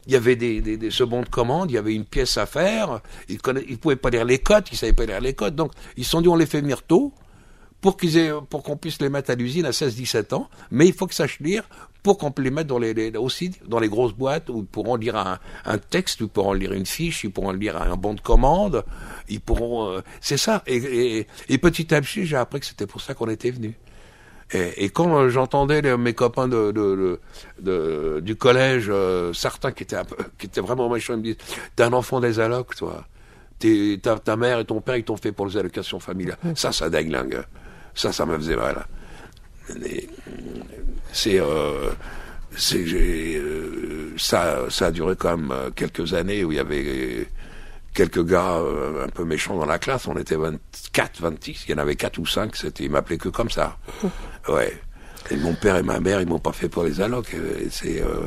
[0.05, 2.45] Il y avait des, des, ce bon de commande, il y avait une pièce à
[2.45, 3.01] faire.
[3.27, 5.55] Ils ne ils pouvaient pas lire les codes, ils savaient pas lire les codes.
[5.55, 6.61] Donc, ils se sont dit, on les fait
[7.81, 10.49] pour qu'ils aient, pour qu'on puisse les mettre à l'usine à 16-17 ans.
[10.71, 11.63] Mais il faut qu'ils sachent lire
[12.03, 14.95] pour qu'on les mettre dans les, les- aussi dans les grosses boîtes où ils pourront
[14.95, 18.21] lire un, un texte, ils pourront lire une fiche, ils pourront lire un bon de
[18.21, 18.83] commande,
[19.27, 20.63] ils pourront, euh, c'est ça.
[20.67, 23.75] Et, et, et petit à petit, j'ai appris que c'était pour ça qu'on était venu.
[24.51, 27.19] Et, et quand j'entendais mes copains de, de, de-
[27.61, 31.23] de- du collège, euh, certains qui étaient, un peu, qui étaient vraiment méchants, ils me
[31.23, 31.37] disent
[31.75, 33.05] T'es un enfant des allocs, toi.
[33.59, 36.37] T'es- ta, ta mère et ton père, ils t'ont fait pour les allocations familiales.
[36.55, 37.43] Ça, ça déglingue.
[37.95, 38.85] Ça, ça me faisait mal.
[41.11, 41.39] C'est.
[41.39, 41.89] Euh,
[42.73, 47.27] euh, ça, ça a duré quand même euh, quelques années où il y avait
[47.93, 48.57] quelques gars
[49.03, 50.07] un peu méchants dans la classe.
[50.07, 51.65] On était 24, 26.
[51.67, 52.55] Il y en avait 4 ou 5.
[52.55, 53.77] C'était, ils m'appelaient que comme ça.
[54.47, 54.73] Ouais.
[55.31, 57.35] Et mon père et ma mère, ils m'ont pas fait pour les allocs.
[57.69, 58.21] C'est euh,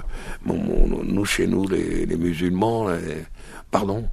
[0.44, 2.88] mon, mon- nous chez nous, les, les musulmans.
[2.90, 3.24] les-
[3.72, 4.04] Pardon.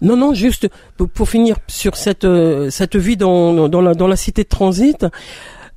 [0.00, 4.06] Non, non, juste pour, pour finir sur cette euh, cette vie dans dans la dans
[4.08, 5.04] la cité de transit.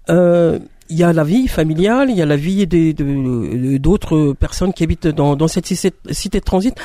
[0.09, 4.33] euh, il y a la vie familiale, il y a la vie des de- d'autres
[4.33, 6.75] personnes qui habitent dans dans cette cité, cité de transit.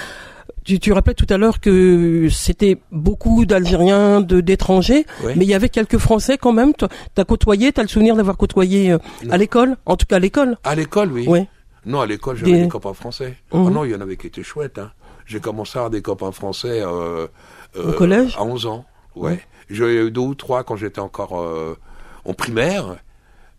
[0.64, 5.32] Tu, tu rappelais tout à l'heure que c'était beaucoup d'Algériens, de d'étrangers, Oui.
[5.37, 6.74] mais il y avait quelques Français quand même.
[6.74, 8.98] Toi, T'as côtoyé, t'as le souvenir d'avoir côtoyé euh,
[9.30, 10.56] à l'école, en tout cas à l'école.
[10.64, 11.26] À l'école, oui.
[11.26, 11.46] Ouais.
[11.87, 13.37] Non, à l'école, j'avais Des- des copains français.
[13.52, 13.61] Mhm.
[13.66, 14.78] Oh non, il y en avait qui étaient chouettes.
[14.78, 14.90] Hein.
[15.28, 17.28] J'ai commencé à avoir des copains français euh,
[17.76, 18.84] Au collège à 11 ans.
[19.14, 19.40] Ouais.
[19.70, 21.76] J'ai eu deux ou trois quand j'étais encore euh,
[22.24, 22.96] en primaire,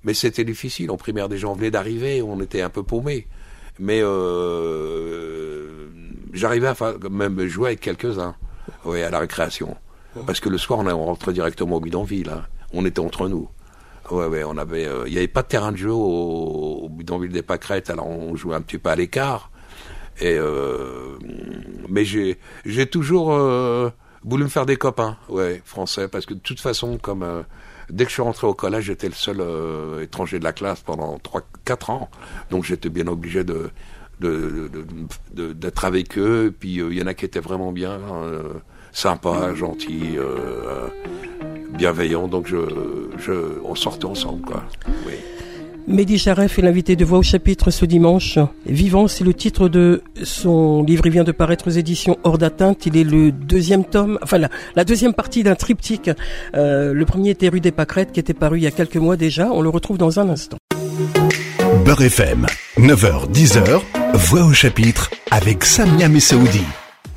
[0.04, 0.90] mais c'était difficile.
[0.92, 3.28] En primaire, des gens venaient d'arriver, on était un peu paumés.
[3.78, 5.88] Mais euh,
[6.34, 8.36] j'arrivais à faire- même jouer avec quelques-uns,
[8.86, 9.76] ouais, à la récréation.
[10.26, 12.30] Parce que le soir, on on rentrait directement au bidonville.
[12.30, 12.44] Hein.
[12.74, 13.48] On était entre nous.
[14.12, 16.90] Ouais, ouais, on avait, euh, il n'y avait pas de terrain de jeu au, au
[16.90, 19.49] bidonville des Pâquerettes, alors on jouait un petit peu à l'écart.
[20.22, 21.18] Et euh,
[21.88, 23.90] mais j'ai, j'ai toujours euh,
[24.24, 27.42] voulu me faire des copains, ouais, français, parce que de toute façon, comme euh,
[27.90, 30.82] dès que je suis rentré au collège, j'étais le seul euh, étranger de la classe
[30.82, 32.10] pendant trois, quatre ans,
[32.52, 33.70] donc j'étais bien obligé de
[34.20, 34.70] de,
[35.34, 36.48] de- d'être avec eux.
[36.48, 37.92] Et puis euh, il y en a qui étaient vraiment bien,
[38.24, 38.44] euh,
[38.92, 40.18] sympas, gentils.
[41.72, 42.58] Bienveillants, donc je,
[43.18, 43.32] je,
[43.64, 44.64] on sortait ensemble, quoi.
[45.06, 45.14] Oui.
[45.90, 48.38] Mehdi Charef est l'invité de Voix au chapitre ce dimanche.
[48.68, 51.08] Vivant, c'est le titre de son livre.
[51.08, 52.86] Il vient de paraître aux éditions Hors d'atteinte.
[52.86, 54.38] Il est le deuxième tome, enfin
[54.76, 56.12] la, deuxième partie d'un triptyque.
[56.56, 59.18] Euh, le premier était Rue des Pâquerettes, qui était paru il y a quelques mois
[59.18, 59.50] déjà.
[59.52, 60.58] On le retrouve dans un instant.
[61.84, 62.46] Beurre FM,
[62.78, 63.82] 9h, 10h,
[64.14, 66.62] Voix au chapitre avec Samia Messaoudi.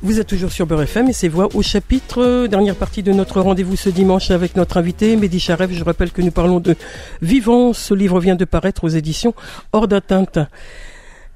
[0.03, 3.13] Vous êtes toujours sur Beurre FM et c'est Voix au chapitre, euh, dernière partie de
[3.13, 5.71] notre rendez-vous ce dimanche avec notre invité, Mehdi Charef.
[5.71, 6.75] Je rappelle que nous parlons de
[7.21, 7.71] Vivant.
[7.71, 9.33] Ce livre vient de paraître aux éditions
[9.71, 10.39] Hors d'atteinte.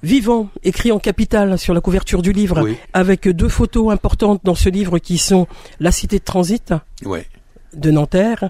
[0.04, 2.76] Vivant, écrit en capital sur la couverture du livre, Oui.
[2.94, 5.48] avec deux photos importantes dans ce livre qui sont
[5.80, 6.74] la cité de transit
[7.06, 7.26] Ouais.
[7.74, 8.50] de Nanterre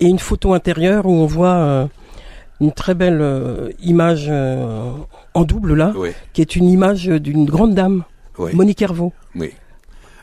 [0.00, 1.86] et une photo intérieure où on voit euh,
[2.60, 4.30] une très belle euh, image
[5.34, 6.14] en double là, Ouais.
[6.32, 8.04] qui est une image d'une grande dame,
[8.38, 9.12] Monique Hervaux.
[9.34, 9.52] Oui.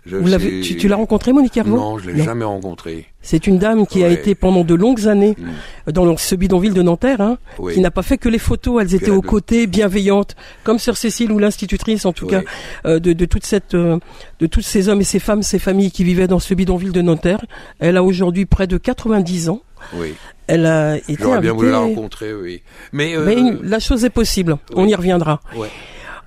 [0.05, 2.25] Je Vous l'avez, sais- tu, tu l'as rencontré, Monique Hervaux Non, je l'ai Non.
[2.25, 3.05] jamais rencontré.
[3.21, 5.91] C'est une dame qui a été pendant de longues années Mm.
[5.93, 7.73] dans ce bidonville de Nanterre, hein, Oui.
[7.75, 8.81] qui n'a pas fait que les photos.
[8.81, 12.31] Elles étaient aux de- côtés, bienveillantes, comme Sœur Cécile ou l'institutrice, en tout Oui.
[12.31, 12.41] cas,
[12.85, 13.97] euh, de, de toute cette, euh,
[14.41, 17.01] de tous ces hommes et ces femmes, ces familles qui vivaient dans ce bidonville de
[17.01, 17.39] Nanterre.
[17.79, 19.61] Elle a aujourd'hui près de 90 ans.
[19.95, 20.15] Oui.
[20.47, 22.61] Elle a été J'aurais bien voulu la rencontrer, oui.
[22.91, 24.57] Mais, euh, Mais la chose est possible.
[24.75, 25.39] On y reviendra.
[25.55, 25.69] ouais.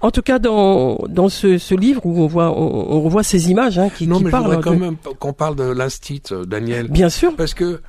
[0.01, 3.51] En tout cas, dans dans ce, ce livre où on voit on, on revoit ces
[3.51, 4.45] images hein, qui, non, qui mais je parlent.
[4.45, 6.89] voudrais quand de- même qu'on parle de l'instit, euh, Daniel.
[6.89, 7.35] Bien sûr.
[7.35, 7.81] Parce que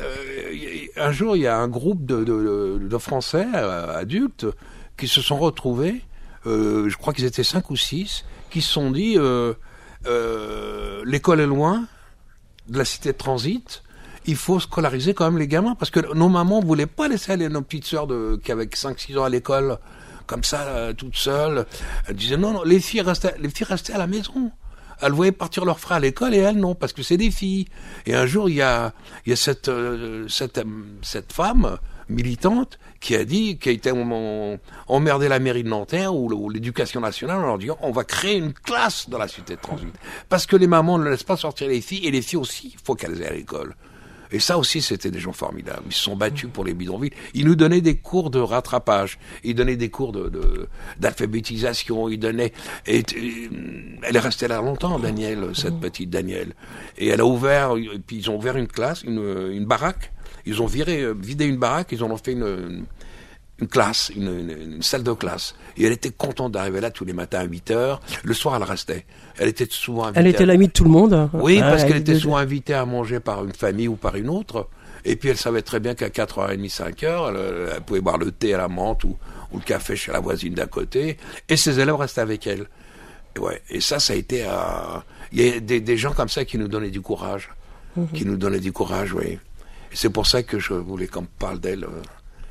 [0.00, 0.04] euh,
[0.96, 4.46] un jour, il y a un groupe de, de, de Français euh, adultes
[4.96, 6.02] qui se sont retrouvés,
[6.46, 9.16] euh, je crois qu'ils étaient cinq ou six, qui se sont dit
[11.04, 11.84] l'école est loin
[12.68, 13.82] de la cité de transit.
[14.26, 17.48] Il faut scolariser quand même les gamins parce que nos mamans voulaient pas laisser aller
[17.48, 19.78] nos petites sœurs de, qui avaient 5-6 ans à l'école
[20.28, 21.66] comme ça toutes seules.
[22.06, 24.52] Elles disaient non non les filles restaient les filles restaient à la maison.
[25.00, 27.66] Elles voyaient partir leurs frères à l'école et elles non parce que c'est des filles.
[28.06, 28.92] Et un jour il y a
[29.26, 30.64] il y a cette euh, cette euh,
[31.02, 36.14] cette femme militante qui a dit qui a été em- emmerdé la mairie de Nanterre
[36.14, 39.60] ou l'éducation nationale en leur disant on va créer une classe dans la cité de
[39.60, 39.94] transit
[40.28, 42.80] parce que les mamans ne laissent pas sortir les filles et les filles aussi il
[42.84, 43.76] faut qu'elles aient à l'école.
[44.30, 45.82] Et ça aussi, c'était des gens formidables.
[45.86, 47.12] Ils se sont battus pour les bidonvilles.
[47.34, 49.18] Ils nous donnaient des cours de rattrapage.
[49.44, 52.08] Ils donnaient des cours de, d'alphabétisation.
[52.08, 52.52] Ils donnaient.
[52.86, 53.50] Et, et,
[54.02, 56.54] elle est restée là longtemps, Danielle, cette petite Danielle.
[56.98, 57.76] Et elle a ouvert.
[57.76, 60.12] Et puis ils ont ouvert une classe, une, une baraque.
[60.46, 61.88] Ils ont viré, euh, vidé une baraque.
[61.92, 62.84] Ils en ont fait une, une
[63.66, 65.54] classe, une, une- une salle de classe.
[65.76, 68.00] Et elle était contente d'arriver là tous les matins à 8 heures.
[68.22, 69.04] Le soir, elle restait.
[69.38, 70.20] Elle était souvent invitée.
[70.20, 71.28] Elle était l'amie de tout le monde.
[71.32, 74.14] oui, Ah, parce qu'elle elle- était souvent invitée à manger par une famille ou par
[74.16, 74.68] une autre.
[75.04, 78.54] Et puis elle savait très bien qu'à 4h30, 5h, elle, elle pouvait boire le thé
[78.54, 79.16] à la menthe ou,
[79.52, 81.16] ou le café chez la voisine d'à côté.
[81.48, 82.66] Et ses élèves restaient avec elle.
[83.36, 84.44] Et, ouais, et ça, ça a été...
[84.44, 84.50] euh,
[85.32, 87.50] Il y a des, des gens comme ça qui nous donnaient du courage.
[87.96, 88.08] Mhm.
[88.12, 89.26] Qui nous donnaient du courage, oui.
[89.90, 91.84] Et c'est pour ça que je voulais qu'on parle d'elle.
[91.84, 92.02] euh.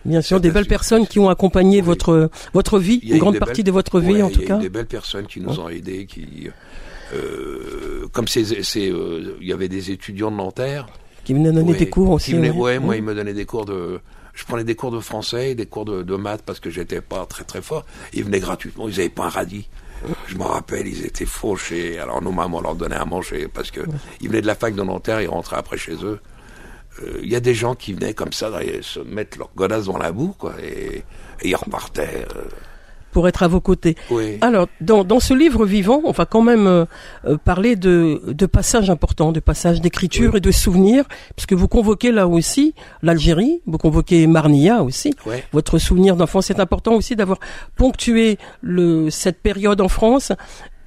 [0.07, 1.85] Bien sûr, des belles personnes qui ont accompagné Oui.
[1.85, 4.31] votre votre vie, Il y une grande partie belles- de votre vie Ouais, en il
[4.31, 4.57] y tout a eu cas.
[4.57, 6.49] des belles personnes qui nous ont aidés, qui...
[7.13, 10.87] euh, comme c'est, euh, il y avait des étudiants de Nanterre
[11.23, 12.33] Qui venaient donner Ouais, des cours aussi.
[12.33, 12.79] venaient- ouais.
[12.79, 12.97] moi, Mm.
[12.97, 13.99] il me donnait des cours de.
[14.33, 17.25] Je prenais des cours de français, des cours de, de maths parce que j'étais pas
[17.25, 17.85] très très fort.
[18.13, 19.67] Ils venaient gratuitement, ils avaient pas un radis.
[20.27, 21.97] Je me rappelle, ils étaient fauchés.
[21.97, 23.81] Alors nos mamans leur donnaient à manger parce que
[24.21, 26.19] ils venaient de la fac de Nanterre, ils rentraient après chez eux.
[27.03, 28.49] Euh, Il y a des gens qui venaient comme ça,
[28.81, 30.97] se mettre leur godasse dans la boue, quoi, et,
[31.41, 32.25] et ils repartaient.
[32.35, 32.41] euh.
[33.11, 33.95] pour être à vos côtés.
[34.11, 34.37] oui.
[34.41, 36.85] Alors, dans, dans ce livre vivant, on va quand même euh,
[37.25, 41.05] euh, parler de, de passages importants, de passages d'écriture et de souvenirs,
[41.35, 45.15] puisque vous convoquez là aussi l'Algérie, vous convoquez Marnia aussi.
[45.25, 45.43] Ouais.
[45.51, 47.39] Votre souvenir d'enfance, c'est important aussi d'avoir
[47.75, 50.31] ponctué le, cette période en France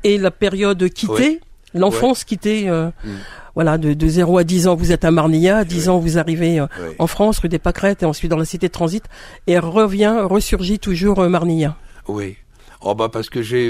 [0.04, 1.40] et la période quittée,
[1.74, 1.80] Ouais.
[1.80, 2.68] l'enfance quittée.
[2.68, 3.08] euh, Mm.
[3.56, 5.88] Voilà, de, de 0 à 10 ans, vous êtes à Marnia, à 10 Ouais.
[5.88, 6.94] ans, vous arrivez euh, Ouais.
[6.98, 9.04] en France, rue des Pâquerettes, et ensuite dans la cité de transit,
[9.48, 11.76] et revient, ressurgit toujours euh, Marnia.
[12.08, 12.36] Oui.
[12.82, 13.68] Oh bah parce que j'ai,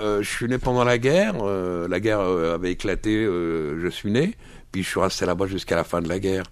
[0.00, 1.34] euh, je suis né pendant la guerre.
[1.44, 3.24] la guerre avait éclaté.
[3.24, 4.34] je suis né.
[4.72, 6.42] Puis je suis resté là-bas jusqu'à la fin de la guerre.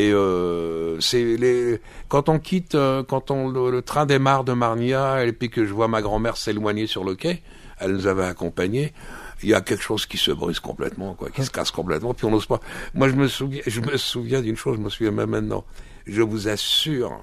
[0.00, 4.52] Et euh, c'est les quand on quitte, euh, quand on le, le train démarre de
[4.52, 7.40] Marnia et puis que je vois ma grand-mère s'éloigner sur le quai,
[7.78, 8.92] elle nous avait accompagnés.
[9.42, 12.14] Il y a quelque chose qui se brise complètement, quoi, qui se casse complètement.
[12.14, 12.60] Puis on n'ose pas.
[12.94, 14.76] Moi, je me souviens, je me souviens d'une chose.
[14.76, 15.64] Je me souviens même maintenant.
[16.06, 17.22] Je vous assure,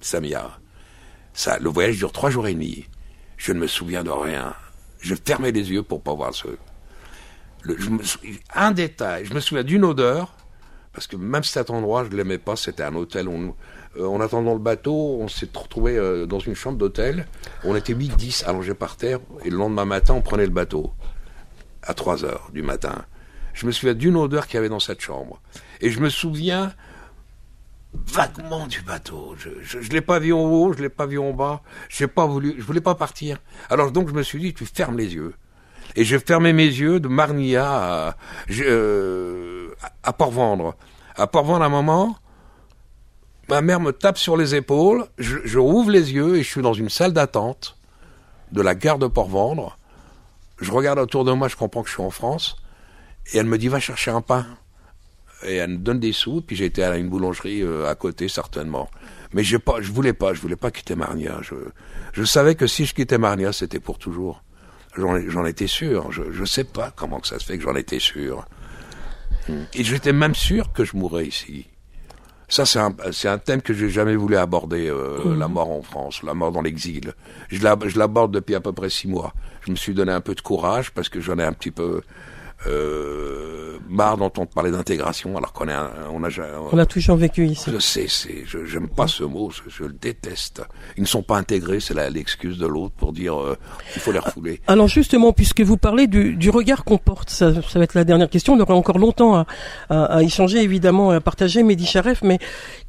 [0.00, 0.58] Samia,
[1.32, 2.86] ça, le voyage dure trois jours et demi.
[3.36, 4.54] Je ne me souviens de rien.
[5.00, 6.48] Je fermais les yeux pour pas voir ce.
[8.54, 9.26] Un détail.
[9.26, 10.34] Je me souviens d'une odeur,
[10.92, 12.56] parce que même cet endroit, je l'aimais pas.
[12.56, 13.28] C'était un hôtel.
[13.28, 13.54] On,
[13.96, 17.26] euh, en attendant le bateau, on s'est retrouvé euh, dans une chambre d'hôtel.
[17.64, 19.20] On était 8-10 allongés par terre.
[19.44, 20.92] Et le lendemain matin, on prenait le bateau
[21.82, 23.04] à 3 heures du matin.
[23.52, 25.40] Je me souviens d'une odeur qu'il y avait dans cette chambre.
[25.80, 26.72] Et je me souviens
[27.92, 29.34] vaguement du bateau.
[29.36, 31.62] Je, je l'ai pas vu en haut, je l'ai pas vu en bas.
[31.88, 33.38] J'ai pas voulu, je voulais pas partir.
[33.68, 35.34] Alors donc je me suis dit, tu fermes les yeux.
[35.96, 38.16] Et j'ai fermé mes yeux de Marnia
[38.60, 39.68] euh,
[40.02, 40.76] à Port-Vendre.
[41.16, 42.16] À Port-Vendre, à un moment,
[43.48, 46.62] ma mère me tape sur les épaules, je, je rouvre les yeux et je suis
[46.62, 47.76] dans une salle d'attente
[48.52, 49.78] de la gare de Port-Vendre.
[50.60, 52.56] Je regarde autour de moi, je comprends que je suis en France.
[53.32, 54.46] Et elle me dit, va chercher un pain
[55.42, 56.42] et elle me donne des sous.
[56.42, 58.90] Puis j'étais à une boulangerie euh, à côté certainement.
[59.32, 61.40] Mais pas, je voulais pas, je voulais pas quitter Marnia.
[62.12, 64.42] Je, savais que si je quittais Marnia, c'était pour toujours.
[64.96, 66.10] J'en, j'en étais sûr.
[66.10, 68.46] Je, je sais pas comment que ça se fait que j'en étais sûr.
[69.74, 71.66] Et j'étais même sûr que je mourrais ici.
[72.50, 75.82] Ça, c'est un, c'est un thème que j'ai jamais voulu aborder, euh, la mort en
[75.82, 77.14] France, la mort dans l'exil.
[77.48, 79.32] Je, la- je l'aborde depuis à peu près six mois.
[79.64, 82.02] Je me suis donné un peu de courage parce que j'en ai un petit peu,
[82.66, 86.28] euh, marre d'entendre parler d'intégration alors qu'on est un- on a
[86.72, 87.70] On a toujours vécu ici.
[87.72, 90.62] je sais c'est je j'aime pas ce mot je, je le déteste
[90.96, 93.56] ils ne sont pas intégrés c'est l'excuse de l'autre pour dire euh,
[93.96, 97.52] il faut les refouler Alors justement, puisque vous parlez du, du regard qu'on porte, ça,
[97.62, 98.54] ça va être la dernière question.
[98.54, 99.46] On aura encore longtemps à,
[99.88, 102.22] à- à échanger, évidemment, à partager, Mehdi Charef.
[102.22, 102.38] Mais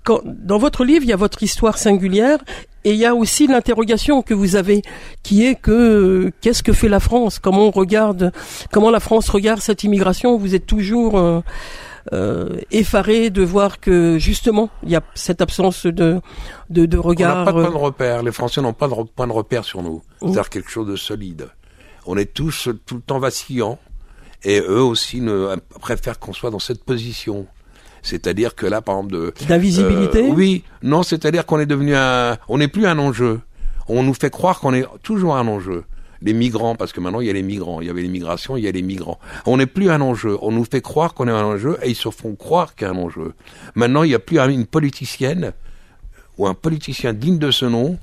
[0.04, 2.40] quand, dans votre livre, il y a votre histoire singulière
[2.84, 4.82] et il y a aussi l'interrogation que vous avez,
[5.24, 7.40] qui est que euh, qu'est-ce que fait la France?
[7.40, 8.32] Comment on regarde
[8.72, 10.38] Comment la France regarde cette immigration?
[10.38, 11.42] Vous êtes toujours euh,
[12.14, 16.20] euh, effaré de voir que justement, il y a cette absence de
[16.72, 17.46] de, de on n'a regard.
[17.46, 18.24] pas de euh, point de repère.
[18.24, 20.02] Les Français n'ont pas de point de repère sur nous.
[20.20, 21.50] C'est-à-dire quelque chose de solide.
[22.08, 23.78] On est tous euh, tout le temps vacillants
[24.44, 27.46] et eux aussi ne, préfèrent qu'on soit dans cette position
[28.04, 32.38] c'est-à-dire que là par exemple de D'invisibilité Euh, Oui, non, c'est-à-dire qu'on est devenu un,
[32.50, 33.40] on n'est plus un enjeu.
[33.88, 35.84] On nous fait croire qu'on est toujours un enjeu.
[36.24, 38.64] Les migrants, parce que maintenant il y a les migrants, il y avait l'immigration, il
[38.64, 39.18] y a les migrants.
[39.48, 40.38] On n'est plus un enjeu.
[40.44, 42.90] On nous fait croire qu'on est un enjeu et ils se font croire qu'il y
[42.90, 43.34] a un enjeu.
[43.74, 45.54] Maintenant, il n'y a plus un- une politicienne
[46.38, 47.98] ou un politicien digne de ce nom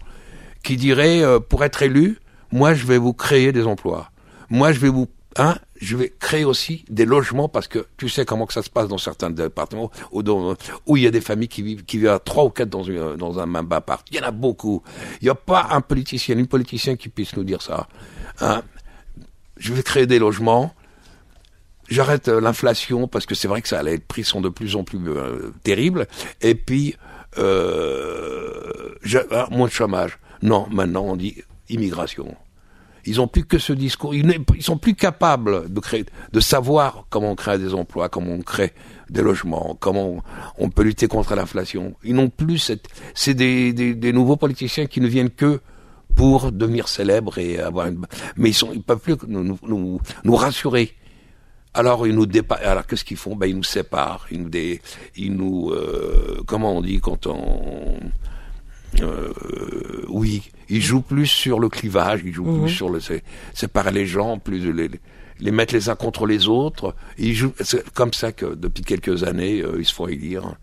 [0.64, 2.18] qui dirait euh, pour être élu,
[2.50, 4.10] moi je vais vous créer des emplois.
[4.50, 5.06] Moi je vais vous
[5.38, 8.70] hein, je vais créer aussi des logements parce que tu sais comment que ça se
[8.70, 12.18] passe dans certains départements où, il y a des familles qui vivent qui vivent à
[12.18, 14.06] trois ou quatre dans un même appart.
[14.10, 14.82] Il y en a beaucoup.
[15.20, 17.88] Il n'y a pas un politicien, une politicienne qui puisse nous dire ça.
[18.40, 18.62] Hein.
[19.56, 20.74] Je vais créer des logements.
[21.88, 24.98] J'arrête euh, l'inflation parce que c'est vrai que les prix sont de plus en plus
[25.08, 26.06] euh, terribles.
[26.42, 26.96] Et puis,
[27.38, 28.94] euh,
[29.30, 30.18] ah, moins de chômage.
[30.42, 32.36] Non, maintenant on dit immigration.
[33.08, 34.14] Ils ont plus que ce discours.
[34.14, 38.32] Ils, ils sont plus capables de créer, de savoir comment on crée des emplois, comment
[38.32, 38.72] on crée
[39.10, 40.22] des logements, comment
[40.58, 41.94] on, peut lutter contre l'inflation.
[42.04, 42.88] Ils n'ont plus cette.
[43.14, 45.60] C'est des, nouveaux politiciens qui ne viennent que
[46.14, 48.04] pour devenir célèbres et avoir une.
[48.36, 49.58] Mais ils sont, ils peuvent plus nous,
[50.24, 50.94] nous rassurer.
[51.74, 52.56] Alors ils nous dépa...
[52.56, 53.36] Alors qu'est-ce qu'ils font?
[53.36, 54.26] Ben ils nous séparent.
[54.30, 54.80] Ils nous dé...
[55.16, 57.98] ils nous euh, comment on dit quand on
[59.00, 59.32] euh,
[60.08, 62.62] oui, ils jouent plus sur le clivage, ils jouent Mhm.
[62.64, 63.22] plus sur le sé-
[63.54, 64.90] séparer les gens, plus les,
[65.40, 66.94] les mettre les uns contre les autres.
[67.18, 70.54] Ils jouent c'est comme ça que depuis quelques années euh, ils se font élire.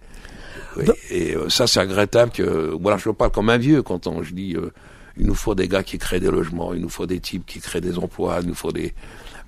[0.77, 4.23] Oui, Et euh, ça c'est regrettable que voilà je parle comme un vieux quand on,
[4.23, 4.71] je dis euh,
[5.17, 7.59] il nous faut des gars qui créent des logements, il nous faut des types qui
[7.59, 8.93] créent des emplois, il nous faut des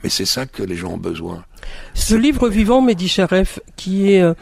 [0.04, 1.44] mais c'est ça que les gens ont besoin.
[1.96, 4.36] Ce livre vivant, Mehdi Charef, qui est euh,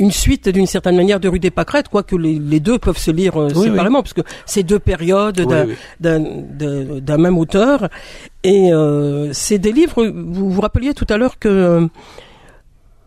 [0.00, 3.10] une suite d'une certaine manière de Rue des Pâquerettes, quoique les, les deux peuvent se
[3.12, 5.74] lire euh, Oui, séparément, parce que c'est deux périodes Oui, d'un, oui.
[6.00, 7.88] d'un, d'un- d'un même auteur.
[8.42, 11.86] Et euh, c'est des livres, vous vous rappeliez tout à l'heure que euh,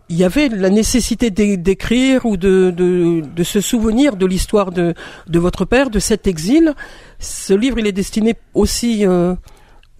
[0.09, 4.71] il y avait la nécessité d'é- d'écrire ou de, de, de se souvenir de l'histoire
[4.71, 4.93] de,
[5.27, 6.73] de votre père, de cet exil.
[7.19, 9.33] Ce livre, il est destiné aussi euh,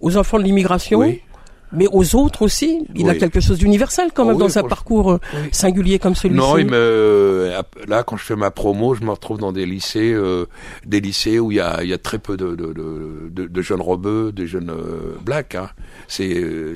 [0.00, 1.00] aux enfants de l'immigration.
[1.00, 1.20] Oui.
[1.74, 4.62] Mais aux autres aussi, il a quelque chose d'universel quand Oh même oui, dans un
[4.62, 5.48] parcours euh, Oui.
[5.52, 6.38] singulier comme celui-ci.
[6.40, 7.52] Non, il me
[7.88, 10.46] là quand je fais ma promo, je me retrouve dans des lycées, euh,
[10.86, 13.62] des lycées où il y a, il y a très peu de, de, de, de,
[13.62, 13.82] jeunes
[14.44, 15.54] jeunes euh, blacks.
[15.54, 15.70] Hein.
[16.08, 16.74] C'est euh,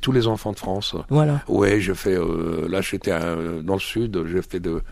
[0.00, 0.94] tous les enfants de France.
[1.08, 1.42] Voilà.
[1.48, 4.82] Ouais, je fais euh, là j'étais euh, dans le sud, j'ai fait de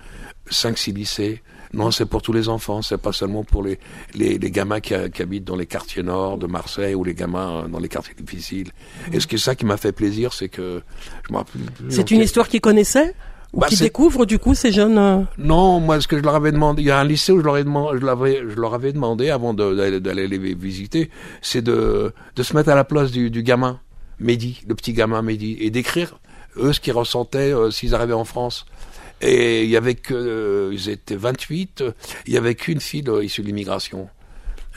[0.51, 1.43] 5 6 lycées.
[1.74, 3.78] Non, c'est pour tous les enfants, c'est pas seulement pour les
[4.14, 7.64] les, les gamins qui, qui habitent dans les quartiers nord de Marseille ou les gamins
[7.64, 8.70] euh, dans les quartiers difficiles.
[9.12, 10.83] Et ce qui est ça qui m'a fait plaisir, c'est que
[11.26, 13.14] je me rappelle C'est une histoire qu'ils connaissaient
[13.52, 14.98] ou Bah, qui découvrent du coup ces jeunes.
[14.98, 17.38] euh, non, moi, ce que je leur avais demandé, il y a un lycée où
[17.40, 22.42] je leur, ai demandé, je leur avais demandé avant d'aller les visiter, c'est de, de
[22.42, 23.81] se mettre à la place du, du gamin,
[24.20, 26.18] Mehdi, le petit gamin Mehdi, et d'écrire
[26.57, 28.66] eux ce qu'ils ressentaient euh, s'ils arrivaient en France.
[29.20, 31.92] Et il y avait que, euh, ils étaient 28, euh,
[32.26, 34.09] il y avait qu'une fille issue de l'immigration.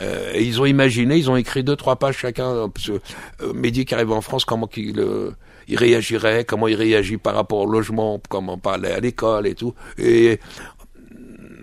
[0.01, 2.47] Euh, et ils ont imaginé, ils ont écrit deux, trois pages chacun.
[2.49, 2.99] euh, Parce que,
[3.43, 5.31] euh, Mehdi qui en France, comment euh,
[5.67, 9.75] il réagirait, comment il réagit par rapport au logement, comment parler à l'école et tout.
[9.99, 10.39] Et,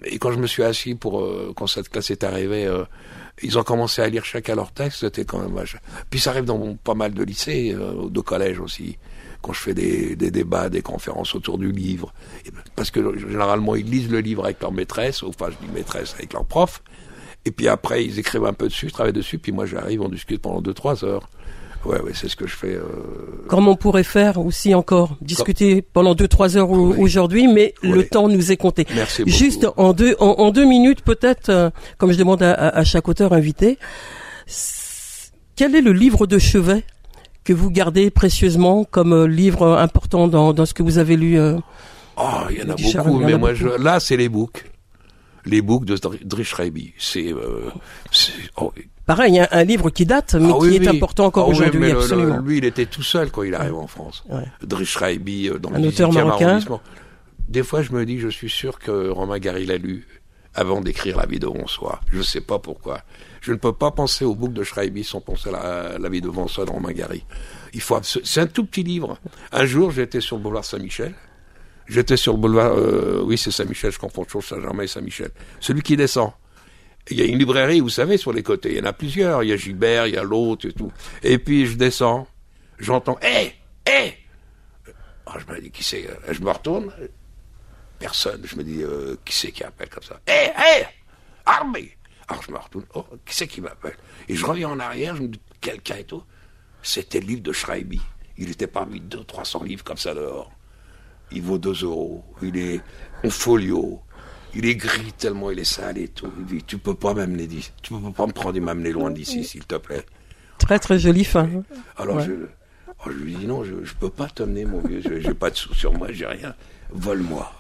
[0.05, 2.71] et quand je me suis assis pour quand cette classe est arrivée,
[3.43, 5.01] ils ont commencé à lire chacun leur texte.
[5.01, 5.65] C'était quand même.
[6.11, 8.97] Puis ça arrive dans pas mal de lycées, de collèges aussi.
[9.43, 12.13] Quand je fais des, des débats, des conférences autour du livre,
[12.45, 15.73] Et parce que généralement ils lisent le livre avec leur maîtresse, ou enfin je dis
[15.73, 16.83] maîtresse avec leur prof,
[17.45, 20.09] et puis après, ils écrivent un peu dessus, je travaille dessus, puis moi j'arrive, on
[20.09, 21.29] discute pendant 2-3 heures.
[21.85, 22.75] Ouais, ouais, c'est ce que je fais.
[22.75, 22.83] Euh...
[23.47, 26.97] Comme on pourrait faire aussi encore discuter pendant deux trois heures Oui.
[26.99, 27.91] aujourd'hui, mais Oui.
[27.93, 28.85] le temps nous est compté.
[28.97, 29.37] Merci beaucoup.
[29.37, 33.07] Juste en deux en, en deux minutes peut-être, euh, comme je demande à, à- chaque
[33.09, 33.79] auteur invité,
[35.55, 36.83] quel est le livre de chevet
[37.49, 41.17] que vous gardez précieusement comme euh, livre euh, important dans, dans ce que vous avez
[41.17, 41.39] lu
[42.17, 43.71] Oh, il y en a Richard, beaucoup, en mais a moi, beaucoup.
[43.79, 44.71] je, là, c'est les books.
[45.47, 46.93] Les boucs de Drish Raby.
[46.99, 47.71] C'est, euh,
[48.57, 48.73] oh,
[49.07, 50.89] Pareil, un, un livre qui date, mais ah qui oui, est oui.
[50.97, 54.25] important encore Ah aujourd'hui, le- lui, il était tout seul quand il arrive en France.
[54.29, 54.43] Ouais.
[54.63, 56.61] Drish Raby, euh, dans Un le auteur 18e marocain.
[57.49, 60.07] Des fois, je me dis, je suis sûr que Romain Gary l'a lu
[60.59, 62.01] avant d'écrire La vie de François.
[62.11, 63.03] Je sais pas pourquoi.
[63.41, 66.31] Je ne peux pas penser au bouc de Schreiby sans penser à la, vie de
[66.31, 67.25] François de Romain Gary.
[67.73, 69.19] Il faut C'est un tout petit livre.
[69.53, 71.15] Un jour, j'étais sur le boulevard Saint-Michel.
[71.87, 75.31] J'étais sur le boulevard, euh, oui, c'est Saint-Michel, je confonds toujours Saint-Germain et Saint-Michel.
[75.61, 76.33] Celui qui descend.
[77.11, 78.73] Il y a une librairie, vous savez, sur les côtés.
[78.73, 79.45] Il y en a plusieurs.
[79.45, 80.93] Il y a Gilbert, il y a l'autre et tout.
[81.23, 82.27] Et puis, je descends.
[82.79, 83.55] J'entends, hé,
[83.87, 84.15] hé!
[85.25, 86.07] Alors, je me dis, qui c'est?
[86.29, 86.93] Je me retourne.
[87.99, 88.43] Personne.
[88.45, 90.21] Je me dis, euh, qui c'est qui appelle comme ça?
[90.27, 90.85] Hé, hé!
[91.47, 91.97] Armée!
[92.29, 92.85] Alors, je me retourne.
[92.95, 93.97] Oh, qui c'est qui m'appelle?
[94.29, 95.17] Et je reviens en arrière.
[95.17, 96.23] Je me dis, quelqu'un et tout.
[96.83, 98.01] C'était le livre de Schreiby.
[98.37, 100.53] Il était parmi 200, 300 livres comme ça dehors.
[101.33, 102.25] Il vaut 2 euros.
[102.43, 102.81] Il est
[103.25, 104.01] en folio.
[104.55, 106.33] Il est gris tellement il est sale et tout.
[106.39, 107.71] Il dit, tu peux pas m'amener d'ici.
[107.83, 110.07] Tu peux pas me prendre et m'amener loin d'ici, s'il te plaît.
[110.59, 111.49] Très très joli fin.
[111.97, 112.25] Alors Ouais.
[112.25, 112.33] je,
[112.89, 115.03] oh, je lui dis non, je, je peux pas t'emmener, mon vieux.
[115.03, 116.55] Je- J'ai pas de sous sur moi, j'ai rien.
[116.91, 117.53] Vole-moi.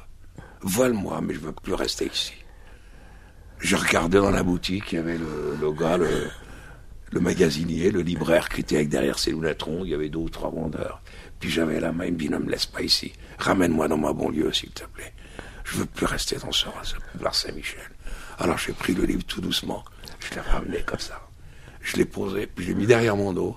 [0.63, 2.35] Vole-moi, mais je veux plus rester ici.
[3.61, 8.61] Je regardais dans la boutique, il y avait le, gars, le, magasinier, le libraire qui
[8.61, 11.03] était avec derrière ses rondes, il y avait deux ou trois vendeurs.
[11.41, 13.13] Puis j'avais la main, il me dit, ne me laisse pas ici.
[13.39, 15.13] Ramène-moi dans ma banlieue, s'il te plaît.
[15.65, 17.91] Je veux plus rester dans ce ce boulevard Saint-Michel.
[18.39, 19.85] Alors j'ai pris le livre tout doucement,
[20.21, 21.21] je l'ai ramené comme ça.
[21.81, 23.57] Je l'ai posé, puis je l'ai mis derrière mon dos.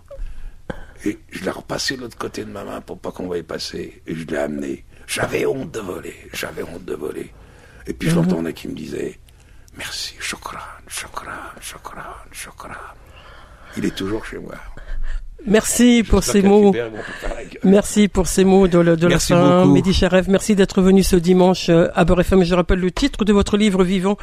[1.06, 4.02] Et je l'ai repassé de l'autre côté de ma main pour pas qu'on voie passer.
[4.06, 4.86] Et je l'ai amené.
[5.12, 6.16] J'avais honte de voler.
[6.34, 7.30] J'avais honte de voler.
[7.88, 9.20] Et puis je l'entendais qui me disait
[9.78, 12.02] Merci, Chokran, Chokran, Chokran,
[12.32, 12.72] Chokran.
[13.78, 14.56] Il est toujours chez moi.
[15.46, 16.72] Merci pour ces mots.
[17.64, 19.74] Merci pour ces mots de, la- de la Merci fin, beaucoup.
[19.74, 20.30] Mehdi Charev.
[20.30, 22.44] Merci d'être venu ce dimanche euh, à Beurre FM.
[22.44, 24.18] Je rappelle le titre de votre livre vivant.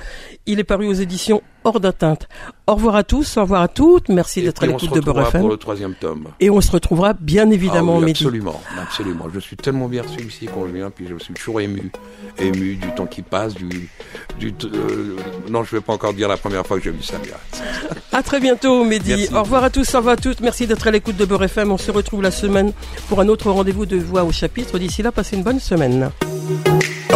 [0.47, 2.29] Il est paru aux éditions Hors d'atteinte.
[2.67, 4.09] Au revoir à tous, au revoir à toutes.
[4.09, 6.29] Merci d'être à l'écoute de Beurre pour le troisième tome.
[6.41, 8.25] Et on se retrouvera bien évidemment, Ah oui, Mehdi.
[8.25, 9.27] absolument, absolument.
[9.35, 11.91] Je suis tellement bien reçu ici quand je viens, puis je suis toujours ému,
[12.39, 13.69] ému du temps qui passe, du,
[14.39, 15.17] du euh,
[15.51, 17.35] non, je vais pas encore dire la première fois que j'ai vu Samia.
[18.13, 19.11] À très bientôt, Mehdi.
[19.11, 19.35] Merci.
[19.35, 20.41] Au revoir à tous, au revoir à toutes.
[20.41, 21.71] Merci d'être à l'écoute de Beurre FM.
[21.71, 22.73] On se retrouve la semaine
[23.09, 24.79] pour un autre rendez-vous de voix au chapitre.
[24.79, 26.11] D'ici là, passez une bonne semaine.